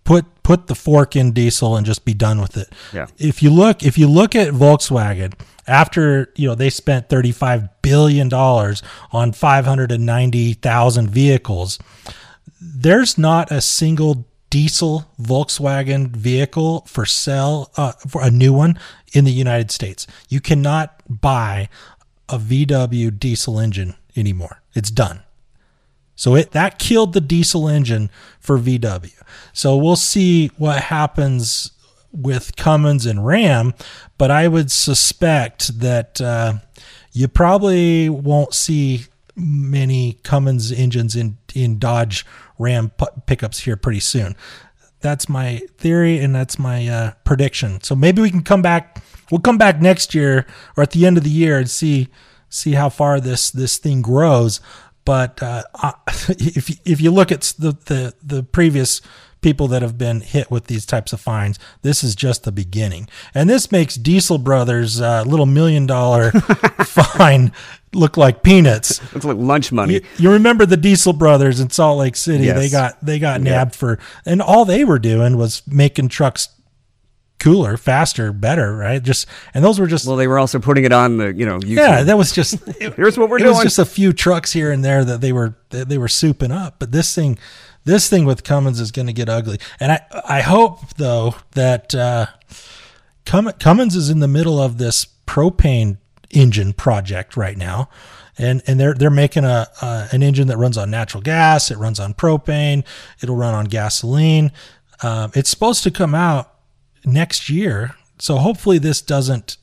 put 0.08 0.26
put 0.42 0.68
the 0.68 0.76
fork 0.76 1.18
in 1.18 1.34
diesel 1.34 1.76
and 1.76 1.86
just 1.86 2.06
be 2.06 2.14
done 2.14 2.40
with 2.40 2.56
it. 2.56 2.72
Yeah. 2.94 3.08
If 3.18 3.44
you 3.44 3.50
look 3.50 3.84
if 3.84 3.98
you 3.98 4.08
look 4.08 4.36
at 4.36 4.54
Volkswagen 4.54 5.34
after, 5.68 6.32
you 6.38 6.48
know, 6.48 6.56
they 6.56 6.70
spent 6.70 7.10
35 7.10 7.82
billion 7.82 8.30
dollars 8.30 8.82
on 9.12 9.34
590,000 9.34 11.10
vehicles, 11.10 11.78
there's 12.62 13.18
not 13.18 13.52
a 13.52 13.60
single 13.60 14.26
diesel 14.50 15.12
Volkswagen 15.22 16.16
vehicle 16.16 16.86
for 16.88 17.06
sale 17.06 17.70
uh, 17.76 17.92
for 18.08 18.24
a 18.24 18.32
new 18.32 18.54
one 18.54 18.80
in 19.12 19.26
the 19.26 19.32
United 19.32 19.72
States. 19.72 20.08
You 20.30 20.40
cannot 20.40 21.04
buy 21.10 21.68
a 22.30 22.40
VW 22.40 23.20
diesel 23.20 23.60
engine 23.60 23.96
anymore. 24.16 24.62
It's 24.74 24.90
done. 24.90 25.24
So 26.18 26.36
it 26.36 26.52
that 26.52 26.80
killed 26.80 27.14
the 27.14 27.22
diesel 27.22 27.70
engine 27.70 28.10
for 28.42 28.58
VW. 28.58 29.14
So 29.54 29.78
we'll 29.78 29.96
see 29.96 30.48
what 30.58 30.84
happens 30.84 31.72
with 32.12 32.56
Cummins 32.56 33.06
and 33.06 33.26
Ram, 33.26 33.74
but 34.18 34.32
I 34.32 34.48
would 34.48 34.72
suspect 34.72 35.80
that 35.80 36.20
uh, 36.20 36.54
you 37.14 37.28
probably 37.28 38.10
won't 38.10 38.54
see 38.54 39.06
many 39.36 40.14
Cummins 40.24 40.72
engines 40.72 41.16
in 41.16 41.38
in 41.54 41.78
Dodge 41.78 42.26
Ram 42.58 42.90
p- 42.90 43.06
pickups 43.28 43.60
here 43.60 43.78
pretty 43.78 44.00
soon. 44.00 44.36
That's 45.02 45.30
my 45.30 45.62
theory 45.78 46.18
and 46.18 46.34
that's 46.34 46.58
my 46.58 46.88
uh, 46.88 47.12
prediction. 47.24 47.82
So 47.82 47.96
maybe 47.96 48.24
we 48.24 48.32
can 48.32 48.42
come 48.44 48.64
back. 48.64 49.04
We'll 49.32 49.42
come 49.42 49.60
back 49.60 49.80
next 49.80 50.16
year 50.16 50.48
or 50.76 50.82
at 50.82 50.92
the 50.92 51.06
end 51.06 51.18
of 51.18 51.24
the 51.24 51.30
year 51.30 51.60
and 51.60 51.70
see 51.70 52.10
see 52.50 52.72
how 52.74 52.90
far 52.90 53.20
this 53.20 53.52
this 53.52 53.78
thing 53.78 54.02
grows. 54.02 54.60
But 55.08 55.42
uh, 55.42 55.64
if 56.28 56.70
if 56.86 57.00
you 57.00 57.12
look 57.12 57.32
at 57.32 57.54
the, 57.58 57.72
the 57.86 58.14
the 58.22 58.44
previous 58.44 59.02
people 59.40 59.70
that 59.70 59.82
have 59.82 59.98
been 59.98 60.20
hit 60.20 60.52
with 60.52 60.66
these 60.66 60.86
types 60.86 61.14
of 61.14 61.22
fines, 61.22 61.58
this 61.82 62.04
is 62.04 62.14
just 62.14 62.44
the 62.44 62.52
beginning. 62.52 63.08
And 63.34 63.50
this 63.50 63.72
makes 63.72 63.96
Diesel 63.96 64.38
Brothers' 64.38 65.00
uh, 65.00 65.24
little 65.26 65.46
million 65.46 65.86
dollar 65.86 66.32
fine 66.84 67.54
look 67.94 68.18
like 68.18 68.44
peanuts. 68.44 69.00
It's 69.16 69.24
like 69.24 69.38
lunch 69.38 69.72
money. 69.72 69.94
You, 69.94 70.02
you, 70.18 70.32
remember 70.32 70.66
the 70.66 70.76
Diesel 70.76 71.14
Brothers 71.14 71.62
in 71.62 71.70
Salt 71.70 72.00
Lake 72.00 72.18
City? 72.18 72.44
Yes. 72.44 72.58
They 72.58 72.70
got 72.70 73.06
they 73.06 73.18
got 73.18 73.40
nabbed 73.40 73.76
yeah. 73.76 73.80
for, 73.80 74.00
and 74.26 74.42
all 74.42 74.66
they 74.66 74.84
were 74.84 75.00
doing 75.00 75.38
was 75.38 75.66
making 75.68 76.10
trucks 76.10 76.50
cooler, 77.40 77.78
faster, 77.78 78.32
better, 78.34 78.76
right? 78.76 79.02
Just 79.02 79.28
and 79.54 79.64
those 79.64 79.80
were 79.80 79.88
just 79.88 80.08
well, 80.08 80.16
they 80.16 80.28
were 80.28 80.40
also 80.40 80.60
putting 80.60 80.84
it 80.86 80.92
on 80.92 81.18
the 81.18 81.34
you 81.34 81.46
know 81.46 81.60
YouTube. 81.60 81.76
yeah. 81.78 82.04
That 82.04 82.18
was 82.18 82.32
just 82.32 82.58
here's 82.80 83.18
what 83.18 83.30
we're 83.30 83.38
it 83.38 83.44
doing. 83.44 83.54
was 83.56 83.64
just 83.64 83.80
a 83.80 83.86
few 83.86 84.14
trucks 84.14 84.52
here 84.54 84.72
and 84.72 84.84
there 84.84 85.04
that 85.06 85.22
they 85.22 85.32
were 85.32 85.56
that 85.70 85.90
they 85.90 85.98
were 85.98 86.08
souping 86.08 86.52
up, 86.52 86.76
but 86.80 86.92
this 86.92 87.14
thing, 87.14 87.38
this 87.86 88.10
thing 88.10 88.26
with 88.26 88.44
Cummins 88.44 88.80
is 88.80 88.92
going 88.92 89.08
to 89.08 89.14
get 89.14 89.30
ugly. 89.30 89.60
And 89.80 89.92
I 89.92 90.02
I 90.28 90.42
hope 90.42 90.96
though 90.96 91.36
that 91.52 91.94
uh, 91.94 92.28
Cum- 93.26 93.52
Cummins 93.60 93.96
is 93.96 94.10
in 94.10 94.20
the 94.20 94.28
middle 94.28 94.60
of 94.60 94.78
this 94.78 95.06
propane 95.26 95.98
engine 96.32 96.74
project 96.74 97.38
right 97.38 97.58
now. 97.58 97.90
And, 98.40 98.62
and 98.68 98.80
they're 98.80 98.94
they're 98.94 99.10
making 99.10 99.46
a 99.46 99.68
uh, 99.82 100.08
an 100.12 100.22
engine 100.22 100.48
that 100.48 100.58
runs 100.58 100.78
on 100.78 100.92
natural 100.92 101.24
gas. 101.24 101.72
It 101.72 101.78
runs 101.80 102.00
on 102.00 102.14
propane. 102.14 102.86
It'll 103.22 103.36
run 103.36 103.56
on 103.56 103.66
gasoline. 103.66 104.52
Um, 105.02 105.32
it's 105.34 105.50
supposed 105.50 105.84
to 105.84 105.92
come 105.92 106.14
out 106.14 106.54
next 107.08 107.50
year. 107.50 107.96
So 108.20 108.38
hopefully 108.38 108.78
this 108.78 109.02
doesn't 109.02 109.58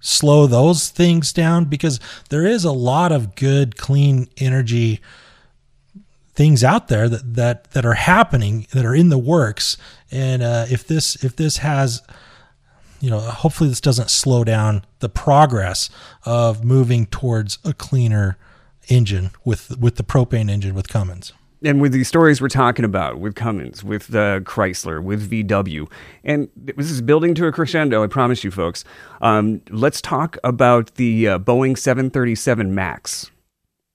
slow 0.00 0.46
those 0.46 0.90
things 0.90 1.32
down 1.32 1.64
because 1.64 1.98
there 2.28 2.44
is 2.44 2.64
a 2.64 2.72
lot 2.72 3.10
of 3.10 3.34
good 3.34 3.76
clean 3.78 4.28
energy 4.36 5.00
things 6.34 6.62
out 6.62 6.88
there 6.88 7.08
that 7.08 7.34
that 7.34 7.70
that 7.70 7.86
are 7.86 7.94
happening 7.94 8.66
that 8.72 8.84
are 8.84 8.94
in 8.94 9.08
the 9.08 9.16
works 9.16 9.78
and 10.10 10.42
uh, 10.42 10.66
if 10.68 10.86
this 10.86 11.22
if 11.24 11.36
this 11.36 11.58
has 11.58 12.02
you 13.00 13.08
know 13.08 13.20
hopefully 13.20 13.70
this 13.70 13.80
doesn't 13.80 14.10
slow 14.10 14.44
down 14.44 14.84
the 14.98 15.08
progress 15.08 15.88
of 16.26 16.64
moving 16.64 17.06
towards 17.06 17.58
a 17.64 17.72
cleaner 17.72 18.36
engine 18.88 19.30
with 19.44 19.78
with 19.78 19.96
the 19.96 20.04
propane 20.04 20.50
engine 20.50 20.74
with 20.74 20.88
Cummins 20.88 21.32
and 21.64 21.80
with 21.80 21.92
these 21.92 22.08
stories 22.08 22.40
we're 22.40 22.48
talking 22.48 22.84
about 22.84 23.18
with 23.18 23.34
Cummins, 23.34 23.82
with 23.82 24.14
uh, 24.14 24.40
Chrysler, 24.40 25.02
with 25.02 25.30
VW, 25.30 25.90
and 26.22 26.48
this 26.56 26.90
is 26.90 27.00
building 27.00 27.34
to 27.36 27.46
a 27.46 27.52
crescendo. 27.52 28.04
I 28.04 28.06
promise 28.06 28.44
you, 28.44 28.50
folks. 28.50 28.84
Um, 29.20 29.62
let's 29.70 30.00
talk 30.00 30.36
about 30.44 30.94
the 30.94 31.28
uh, 31.28 31.38
Boeing 31.38 31.76
737 31.76 32.74
Max 32.74 33.30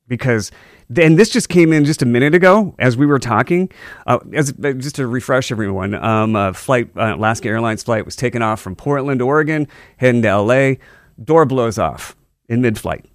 because 0.08 0.51
then 0.89 1.15
this 1.15 1.29
just 1.29 1.49
came 1.49 1.71
in 1.71 1.86
just 1.86 2.01
a 2.01 2.05
minute 2.05 2.34
ago 2.34 2.75
as 2.79 2.97
we 2.97 3.05
were 3.05 3.19
talking. 3.19 3.71
Uh, 4.08 4.19
as 4.34 4.53
uh, 4.63 4.73
just 4.73 4.95
to 4.95 5.08
refresh 5.08 5.51
everyone, 5.51 5.93
um, 5.93 6.36
a 6.36 6.53
flight 6.53 6.89
uh, 6.97 7.15
Alaska 7.15 7.47
Airlines 7.47 7.84
flight 7.84 8.05
was 8.05 8.15
taken 8.15 8.41
off 8.41 8.60
from 8.60 8.75
Portland, 8.75 9.21
Oregon, 9.21 9.67
heading 9.97 10.23
to 10.23 10.38
LA. 10.38 10.73
Door 11.23 11.45
blows 11.45 11.77
off 11.77 12.15
in 12.47 12.62
mid-flight 12.62 13.05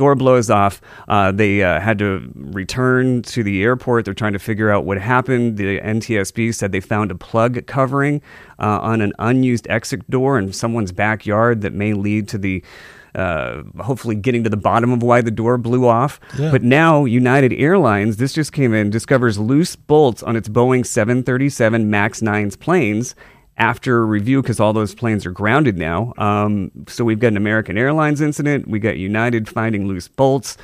door 0.00 0.14
blows 0.14 0.48
off. 0.48 0.80
Uh, 1.08 1.30
they 1.30 1.62
uh, 1.62 1.78
had 1.78 1.98
to 1.98 2.32
return 2.34 3.20
to 3.20 3.42
the 3.42 3.62
airport. 3.62 4.06
They're 4.06 4.14
trying 4.14 4.32
to 4.32 4.38
figure 4.38 4.70
out 4.70 4.86
what 4.86 4.98
happened. 4.98 5.58
The 5.58 5.78
NTSB 5.78 6.54
said 6.54 6.72
they 6.72 6.80
found 6.80 7.10
a 7.10 7.14
plug 7.14 7.66
covering 7.66 8.22
uh, 8.58 8.80
on 8.80 9.02
an 9.02 9.12
unused 9.18 9.66
exit 9.68 10.08
door 10.10 10.38
in 10.38 10.54
someone's 10.54 10.90
backyard 10.90 11.60
that 11.60 11.74
may 11.74 11.92
lead 11.92 12.28
to 12.28 12.38
the. 12.38 12.64
Uh, 13.12 13.64
hopefully, 13.80 14.14
getting 14.14 14.44
to 14.44 14.48
the 14.48 14.56
bottom 14.56 14.92
of 14.92 15.02
why 15.02 15.20
the 15.20 15.32
door 15.32 15.58
blew 15.58 15.84
off. 15.84 16.20
Yeah. 16.38 16.52
But 16.52 16.62
now, 16.62 17.04
United 17.04 17.52
Airlines, 17.52 18.18
this 18.18 18.32
just 18.32 18.52
came 18.52 18.72
in, 18.72 18.88
discovers 18.88 19.36
loose 19.36 19.74
bolts 19.74 20.22
on 20.22 20.36
its 20.36 20.48
Boeing 20.48 20.86
737 20.86 21.90
MAX 21.90 22.20
9's 22.20 22.54
planes 22.54 23.16
after 23.60 24.06
review 24.06 24.40
because 24.40 24.58
all 24.58 24.72
those 24.72 24.94
planes 24.94 25.26
are 25.26 25.30
grounded 25.30 25.76
now. 25.76 26.14
Um, 26.16 26.72
so 26.88 27.04
we've 27.04 27.20
got 27.20 27.28
an 27.28 27.36
American 27.36 27.76
Airlines 27.76 28.22
incident. 28.22 28.66
We 28.66 28.80
got 28.80 28.96
United 28.96 29.48
finding 29.48 29.86
loose 29.86 30.08
bolts. 30.08 30.56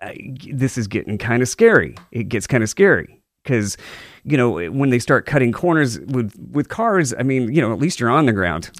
Uh, 0.00 0.12
this 0.52 0.78
is 0.78 0.86
getting 0.86 1.18
kind 1.18 1.42
of 1.42 1.48
scary. 1.48 1.96
It 2.12 2.28
gets 2.28 2.46
kind 2.46 2.62
of 2.62 2.70
scary 2.70 3.20
because 3.42 3.76
you 4.24 4.36
know 4.36 4.70
when 4.70 4.90
they 4.90 5.00
start 5.00 5.26
cutting 5.26 5.50
corners 5.52 5.98
with 5.98 6.32
with 6.52 6.68
cars. 6.68 7.12
I 7.18 7.24
mean, 7.24 7.52
you 7.52 7.60
know, 7.60 7.72
at 7.72 7.80
least 7.80 7.98
you're 7.98 8.10
on 8.10 8.26
the 8.26 8.32
ground. 8.32 8.70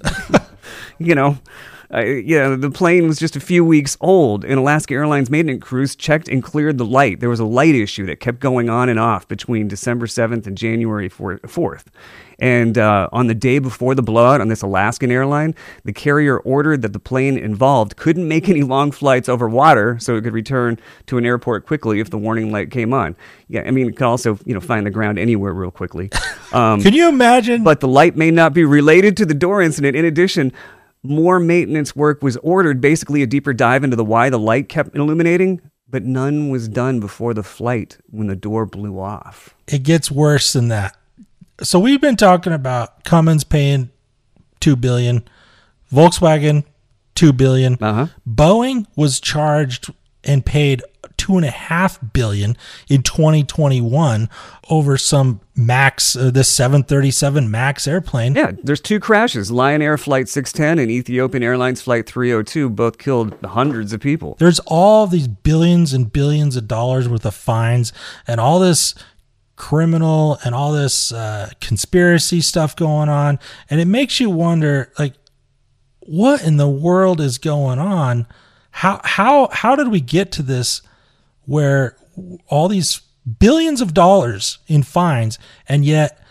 you 0.98 1.14
know. 1.14 1.36
Uh, 1.92 2.04
yeah, 2.04 2.54
the 2.54 2.70
plane 2.70 3.06
was 3.06 3.18
just 3.18 3.34
a 3.34 3.40
few 3.40 3.64
weeks 3.64 3.96
old, 4.00 4.44
and 4.44 4.58
Alaska 4.58 4.92
Airlines 4.92 5.30
maintenance 5.30 5.64
crews 5.64 5.96
checked 5.96 6.28
and 6.28 6.42
cleared 6.42 6.76
the 6.76 6.84
light. 6.84 7.20
There 7.20 7.30
was 7.30 7.40
a 7.40 7.46
light 7.46 7.74
issue 7.74 8.04
that 8.06 8.20
kept 8.20 8.40
going 8.40 8.68
on 8.68 8.90
and 8.90 8.98
off 8.98 9.26
between 9.26 9.68
December 9.68 10.06
7th 10.06 10.46
and 10.46 10.56
January 10.56 11.08
4th. 11.08 11.84
And 12.40 12.78
uh, 12.78 13.08
on 13.10 13.26
the 13.26 13.34
day 13.34 13.58
before 13.58 13.94
the 13.94 14.02
blowout 14.02 14.40
on 14.40 14.48
this 14.48 14.62
Alaskan 14.62 15.10
airline, 15.10 15.54
the 15.84 15.92
carrier 15.92 16.38
ordered 16.38 16.82
that 16.82 16.92
the 16.92 17.00
plane 17.00 17.36
involved 17.36 17.96
couldn't 17.96 18.28
make 18.28 18.48
any 18.48 18.62
long 18.62 18.92
flights 18.92 19.28
over 19.28 19.48
water 19.48 19.98
so 19.98 20.14
it 20.16 20.22
could 20.22 20.34
return 20.34 20.78
to 21.06 21.18
an 21.18 21.26
airport 21.26 21.66
quickly 21.66 21.98
if 22.00 22.10
the 22.10 22.18
warning 22.18 22.52
light 22.52 22.70
came 22.70 22.92
on. 22.92 23.16
Yeah, 23.48 23.62
I 23.62 23.70
mean, 23.72 23.88
it 23.88 23.96
could 23.96 24.06
also, 24.06 24.38
you 24.44 24.54
know, 24.54 24.60
find 24.60 24.86
the 24.86 24.90
ground 24.90 25.18
anywhere 25.18 25.52
real 25.52 25.70
quickly. 25.70 26.10
Um, 26.50 26.80
Can 26.80 26.94
you 26.94 27.10
imagine? 27.10 27.62
But 27.62 27.80
the 27.80 27.88
light 27.88 28.16
may 28.16 28.30
not 28.30 28.54
be 28.54 28.64
related 28.64 29.18
to 29.18 29.26
the 29.26 29.34
door 29.34 29.60
incident. 29.60 29.94
In 29.94 30.06
addition, 30.06 30.50
more 31.02 31.38
maintenance 31.38 31.94
work 31.94 32.22
was 32.22 32.36
ordered, 32.38 32.80
basically 32.80 33.22
a 33.22 33.26
deeper 33.26 33.52
dive 33.52 33.84
into 33.84 33.96
the 33.96 34.04
why 34.04 34.30
the 34.30 34.38
light 34.38 34.68
kept 34.68 34.96
illuminating, 34.96 35.60
but 35.88 36.04
none 36.04 36.50
was 36.50 36.68
done 36.68 37.00
before 37.00 37.34
the 37.34 37.42
flight 37.42 37.98
when 38.10 38.26
the 38.26 38.36
door 38.36 38.66
blew 38.66 38.98
off. 38.98 39.54
It 39.66 39.82
gets 39.82 40.10
worse 40.10 40.52
than 40.52 40.68
that 40.68 40.96
so 41.62 41.78
we've 41.78 42.00
been 42.00 42.16
talking 42.16 42.52
about 42.52 43.04
Cummins 43.04 43.44
paying 43.44 43.90
two 44.60 44.76
billion, 44.76 45.26
Volkswagen 45.92 46.64
two 47.14 47.32
billion. 47.32 47.74
Uh-huh. 47.80 48.06
Boeing 48.28 48.86
was 48.94 49.20
charged 49.20 49.92
and 50.24 50.44
paid 50.44 50.82
two 51.16 51.36
and 51.36 51.44
a 51.44 51.50
half 51.50 51.98
billion 52.12 52.56
in 52.88 53.02
2021 53.02 54.28
over 54.70 54.96
some 54.96 55.40
Max, 55.54 56.14
uh, 56.14 56.30
this 56.30 56.48
737 56.48 57.50
Max 57.50 57.88
airplane. 57.88 58.34
Yeah, 58.34 58.52
there's 58.62 58.80
two 58.80 59.00
crashes: 59.00 59.50
Lion 59.50 59.82
Air 59.82 59.98
Flight 59.98 60.28
610 60.28 60.78
and 60.82 60.90
Ethiopian 60.90 61.42
Airlines 61.42 61.82
Flight 61.82 62.06
302. 62.06 62.70
Both 62.70 62.98
killed 62.98 63.36
hundreds 63.44 63.92
of 63.92 64.00
people. 64.00 64.36
There's 64.38 64.60
all 64.60 65.06
these 65.06 65.26
billions 65.28 65.92
and 65.92 66.12
billions 66.12 66.56
of 66.56 66.68
dollars 66.68 67.08
worth 67.08 67.26
of 67.26 67.34
fines 67.34 67.92
and 68.26 68.40
all 68.40 68.60
this 68.60 68.94
criminal 69.56 70.38
and 70.44 70.54
all 70.54 70.72
this 70.72 71.12
uh, 71.12 71.50
conspiracy 71.60 72.40
stuff 72.40 72.76
going 72.76 73.08
on. 73.08 73.40
And 73.68 73.80
it 73.80 73.86
makes 73.86 74.20
you 74.20 74.30
wonder, 74.30 74.92
like, 74.98 75.14
what 76.00 76.44
in 76.44 76.56
the 76.56 76.68
world 76.68 77.20
is 77.20 77.36
going 77.38 77.80
on? 77.80 78.26
How 78.78 79.00
how 79.02 79.48
how 79.50 79.74
did 79.74 79.88
we 79.88 80.00
get 80.00 80.30
to 80.32 80.42
this 80.42 80.82
where 81.46 81.96
all 82.46 82.68
these 82.68 83.00
billions 83.40 83.80
of 83.80 83.92
dollars 83.92 84.58
in 84.68 84.84
fines 84.84 85.36
and 85.68 85.84
yet 85.84 86.22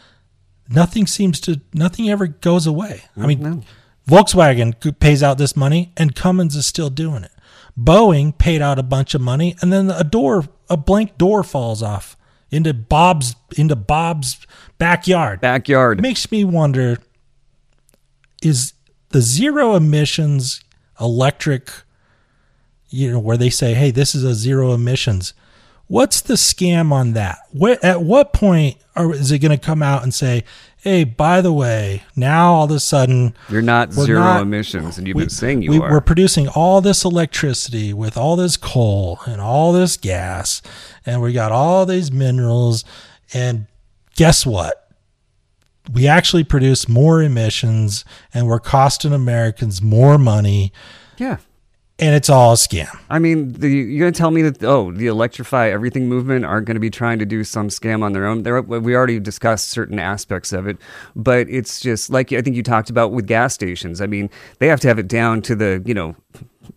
nothing 0.69 1.07
seems 1.07 1.41
to 1.41 1.59
nothing 1.73 2.09
ever 2.09 2.27
goes 2.27 2.65
away. 2.65 3.03
I 3.17 3.27
mean. 3.27 3.65
Volkswagen 4.07 4.97
pays 4.97 5.21
out 5.21 5.37
this 5.37 5.57
money 5.57 5.91
and 5.97 6.15
Cummins 6.15 6.55
is 6.55 6.65
still 6.65 6.89
doing 6.89 7.25
it. 7.25 7.31
Boeing 7.77 8.37
paid 8.37 8.61
out 8.61 8.79
a 8.79 8.83
bunch 8.83 9.13
of 9.13 9.19
money 9.19 9.57
and 9.61 9.73
then 9.73 9.91
a 9.91 10.05
door 10.05 10.45
a 10.69 10.77
blank 10.77 11.17
door 11.17 11.43
falls 11.43 11.83
off 11.83 12.15
into 12.49 12.73
Bob's 12.73 13.35
into 13.57 13.75
Bob's 13.75 14.37
backyard. 14.77 15.41
Backyard. 15.41 15.99
It 15.99 16.01
makes 16.01 16.31
me 16.31 16.45
wonder 16.45 16.97
is 18.41 18.71
the 19.09 19.19
zero 19.19 19.75
emissions 19.75 20.61
electric 20.97 21.69
you 22.89 23.11
know 23.11 23.19
where 23.19 23.37
they 23.37 23.49
say 23.49 23.73
hey 23.73 23.91
this 23.91 24.13
is 24.15 24.23
a 24.23 24.33
zero 24.33 24.73
emissions 24.73 25.33
what's 25.87 26.21
the 26.21 26.35
scam 26.35 26.91
on 26.91 27.13
that 27.13 27.39
what 27.51 27.83
at 27.83 28.01
what 28.01 28.33
point 28.33 28.77
are, 28.95 29.13
is 29.13 29.31
it 29.31 29.39
going 29.39 29.57
to 29.57 29.63
come 29.63 29.83
out 29.83 30.03
and 30.03 30.13
say 30.13 30.43
hey, 30.87 31.03
by 31.03 31.41
the 31.41 31.51
way, 31.51 32.03
now 32.15 32.53
all 32.53 32.63
of 32.63 32.71
a 32.71 32.79
sudden 32.79 33.35
you're 33.49 33.61
not 33.61 33.91
zero 33.91 34.19
not, 34.19 34.41
emissions, 34.41 34.97
and 34.97 35.05
you've 35.05 35.15
we, 35.15 35.23
been 35.23 35.29
saying 35.29 35.61
you 35.61 35.71
we, 35.71 35.79
are. 35.79 35.91
We're 35.91 36.01
producing 36.01 36.47
all 36.47 36.79
this 36.79 37.03
electricity 37.03 37.93
with 37.93 38.15
all 38.15 38.37
this 38.37 38.55
coal 38.55 39.19
and 39.25 39.41
all 39.41 39.73
this 39.73 39.97
gas, 39.97 40.61
and 41.05 41.21
we 41.21 41.33
got 41.33 41.51
all 41.51 41.85
these 41.85 42.09
minerals, 42.09 42.85
and 43.33 43.67
guess 44.15 44.45
what? 44.45 44.89
We 45.91 46.07
actually 46.07 46.45
produce 46.45 46.87
more 46.87 47.21
emissions, 47.21 48.05
and 48.33 48.47
we're 48.47 48.59
costing 48.61 49.11
Americans 49.11 49.81
more 49.81 50.17
money. 50.17 50.71
Yeah 51.17 51.37
and 51.99 52.13
it's 52.13 52.29
all 52.29 52.53
a 52.53 52.55
scam. 52.55 52.99
I 53.09 53.19
mean, 53.19 53.53
the, 53.53 53.67
you're 53.67 53.99
going 53.99 54.13
to 54.13 54.17
tell 54.17 54.31
me 54.31 54.43
that 54.43 54.63
oh, 54.63 54.91
the 54.91 55.07
electrify 55.07 55.69
everything 55.69 56.07
movement 56.07 56.45
aren't 56.45 56.67
going 56.67 56.75
to 56.75 56.81
be 56.81 56.89
trying 56.89 57.19
to 57.19 57.25
do 57.25 57.43
some 57.43 57.69
scam 57.69 58.03
on 58.03 58.13
their 58.13 58.25
own. 58.25 58.43
They're, 58.43 58.61
we 58.61 58.95
already 58.95 59.19
discussed 59.19 59.69
certain 59.69 59.99
aspects 59.99 60.53
of 60.53 60.67
it, 60.67 60.77
but 61.15 61.49
it's 61.49 61.79
just 61.79 62.09
like 62.09 62.31
I 62.31 62.41
think 62.41 62.55
you 62.55 62.63
talked 62.63 62.89
about 62.89 63.11
with 63.11 63.25
gas 63.25 63.53
stations. 63.53 64.01
I 64.01 64.07
mean, 64.07 64.29
they 64.59 64.67
have 64.67 64.79
to 64.81 64.87
have 64.87 64.99
it 64.99 65.07
down 65.07 65.41
to 65.43 65.55
the 65.55 65.81
you 65.85 65.93
know 65.93 66.15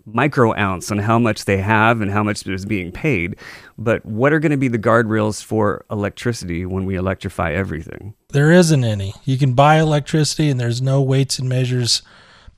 micro 0.06 0.56
ounce 0.56 0.90
on 0.90 0.98
how 0.98 1.18
much 1.18 1.44
they 1.44 1.58
have 1.58 2.00
and 2.00 2.10
how 2.10 2.22
much 2.22 2.46
is 2.46 2.64
being 2.64 2.90
paid. 2.92 3.36
But 3.76 4.04
what 4.04 4.32
are 4.32 4.38
going 4.38 4.52
to 4.52 4.58
be 4.58 4.68
the 4.68 4.78
guardrails 4.78 5.42
for 5.42 5.84
electricity 5.90 6.64
when 6.66 6.84
we 6.84 6.96
electrify 6.96 7.52
everything? 7.52 8.14
There 8.28 8.52
isn't 8.52 8.84
any. 8.84 9.14
You 9.24 9.38
can 9.38 9.54
buy 9.54 9.78
electricity, 9.78 10.48
and 10.48 10.58
there's 10.58 10.80
no 10.80 11.02
weights 11.02 11.38
and 11.38 11.48
measures 11.48 12.02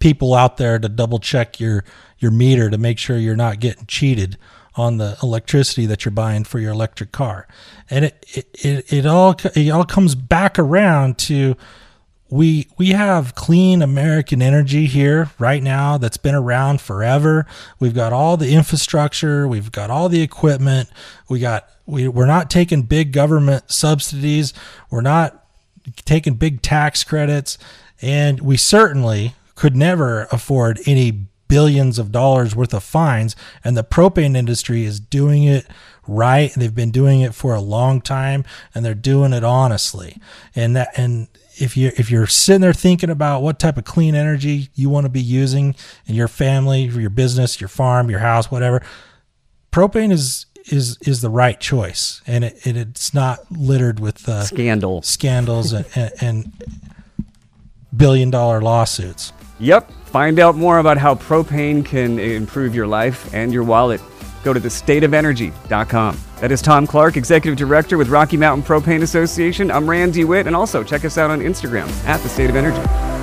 people 0.03 0.35
out 0.35 0.57
there 0.57 0.81
to 0.81 0.89
double 0.89 1.21
check 1.21 1.61
your 1.61 1.85
your 2.19 2.33
meter 2.33 2.69
to 2.69 2.77
make 2.77 2.99
sure 2.99 3.17
you're 3.17 3.37
not 3.37 3.61
getting 3.61 3.87
cheated 3.87 4.37
on 4.75 4.97
the 4.97 5.17
electricity 5.23 5.87
that 5.87 6.05
you're 6.05 6.11
buying 6.11 6.43
for 6.43 6.59
your 6.59 6.73
electric 6.73 7.13
car. 7.13 7.47
And 7.89 8.07
it, 8.07 8.27
it, 8.33 8.65
it, 8.65 8.93
it 8.93 9.07
all, 9.07 9.37
it 9.55 9.71
all 9.71 9.85
comes 9.85 10.17
back 10.17 10.59
around 10.59 11.19
to 11.19 11.57
we, 12.31 12.69
we 12.79 12.89
have 12.91 13.35
clean 13.35 13.83
American 13.83 14.43
energy 14.43 14.87
here 14.87 15.31
right 15.39 15.63
now 15.63 15.99
that's 15.99 16.17
been 16.17 16.35
around 16.35 16.81
forever. 16.81 17.47
We've 17.79 17.95
got 17.95 18.13
all 18.13 18.37
the 18.37 18.55
infrastructure. 18.55 19.47
We've 19.47 19.71
got 19.71 19.91
all 19.91 20.09
the 20.09 20.23
equipment. 20.23 20.89
We 21.29 21.39
got, 21.39 21.69
we, 21.87 22.09
we're 22.09 22.27
not 22.27 22.51
taking 22.51 22.83
big 22.85 23.13
government 23.13 23.71
subsidies. 23.71 24.53
We're 24.91 25.03
not 25.03 25.45
taking 26.07 26.35
big 26.35 26.63
tax 26.63 27.05
credits. 27.05 27.59
And 28.01 28.41
we 28.41 28.57
certainly 28.57 29.35
could 29.55 29.77
never 29.77 30.27
afford 30.31 30.81
any 30.87 31.27
billions 31.49 31.99
of 31.99 32.11
dollars 32.11 32.57
worth 32.57 32.73
of 32.73 32.83
fines 32.83 33.37
and 33.63 33.77
the 33.77 33.85
propane 33.85 34.37
industry 34.37 34.85
is 34.85 34.99
doing 34.99 35.45
it 35.45 35.67
right 36.07 36.55
they've 36.57 36.75
been 36.75 36.91
doing 36.91 37.21
it 37.21 37.35
for 37.35 37.55
a 37.55 37.61
long 37.61 38.01
time 38.01 38.43
and 38.75 38.85
they're 38.85 38.95
doing 38.95 39.35
it 39.35 39.45
honestly 39.45 40.19
and 40.57 40.75
that 40.75 40.89
and 40.97 41.29
if 41.57 41.77
you 41.77 41.93
if 41.97 42.11
you're 42.11 42.27
sitting 42.27 42.61
there 42.61 42.73
thinking 42.73 43.11
about 43.11 43.43
what 43.43 43.59
type 43.59 43.77
of 43.77 43.85
clean 43.85 44.15
energy 44.15 44.69
you 44.75 44.89
want 44.89 45.05
to 45.05 45.11
be 45.11 45.21
using 45.21 45.75
in 46.07 46.15
your 46.15 46.29
family, 46.29 46.89
for 46.89 47.01
your 47.01 47.11
business, 47.11 47.61
your 47.61 47.69
farm, 47.69 48.11
your 48.11 48.21
house, 48.21 48.51
whatever, 48.51 48.83
propane 49.71 50.13
is 50.13 50.47
is 50.67 50.99
is 51.03 51.21
the 51.21 51.31
right 51.31 51.61
choice, 51.61 52.23
and 52.27 52.45
it, 52.45 52.67
it 52.67 52.77
it's 52.77 53.13
not 53.13 53.51
littered 53.51 54.01
with 54.01 54.29
uh, 54.29 54.45
Scandal. 54.45 55.03
scandals 55.03 55.73
and, 55.73 55.87
and, 55.95 56.13
and 56.21 56.53
billion 57.95 58.31
dollar 58.31 58.61
lawsuits. 58.61 59.33
Yep. 59.63 59.93
Find 60.07 60.41
out 60.41 60.57
more 60.57 60.79
about 60.79 60.99
how 60.99 61.15
propane 61.15 61.85
can 61.85 62.19
improve 62.19 62.75
your 62.75 62.89
life 62.89 63.33
and 63.33 63.53
your 63.53 63.63
wallet. 63.63 64.01
Go 64.43 64.53
to 64.53 64.59
thestateofenergy.com. 64.59 66.19
That 66.41 66.51
is 66.51 66.61
Tom 66.61 66.85
Clark, 66.85 67.17
Executive 67.17 67.57
Director 67.57 67.97
with 67.97 68.09
Rocky 68.09 68.37
Mountain 68.37 68.65
Propane 68.65 69.03
Association. 69.03 69.71
I'm 69.71 69.89
Randy 69.89 70.25
Witt, 70.25 70.49
and 70.49 70.57
also 70.57 70.83
check 70.83 71.05
us 71.05 71.17
out 71.17 71.31
on 71.31 71.39
Instagram 71.39 71.89
at 72.07 72.21
The 72.23 72.29
State 72.29 72.51
of 72.51 72.57
Energy. 72.57 73.22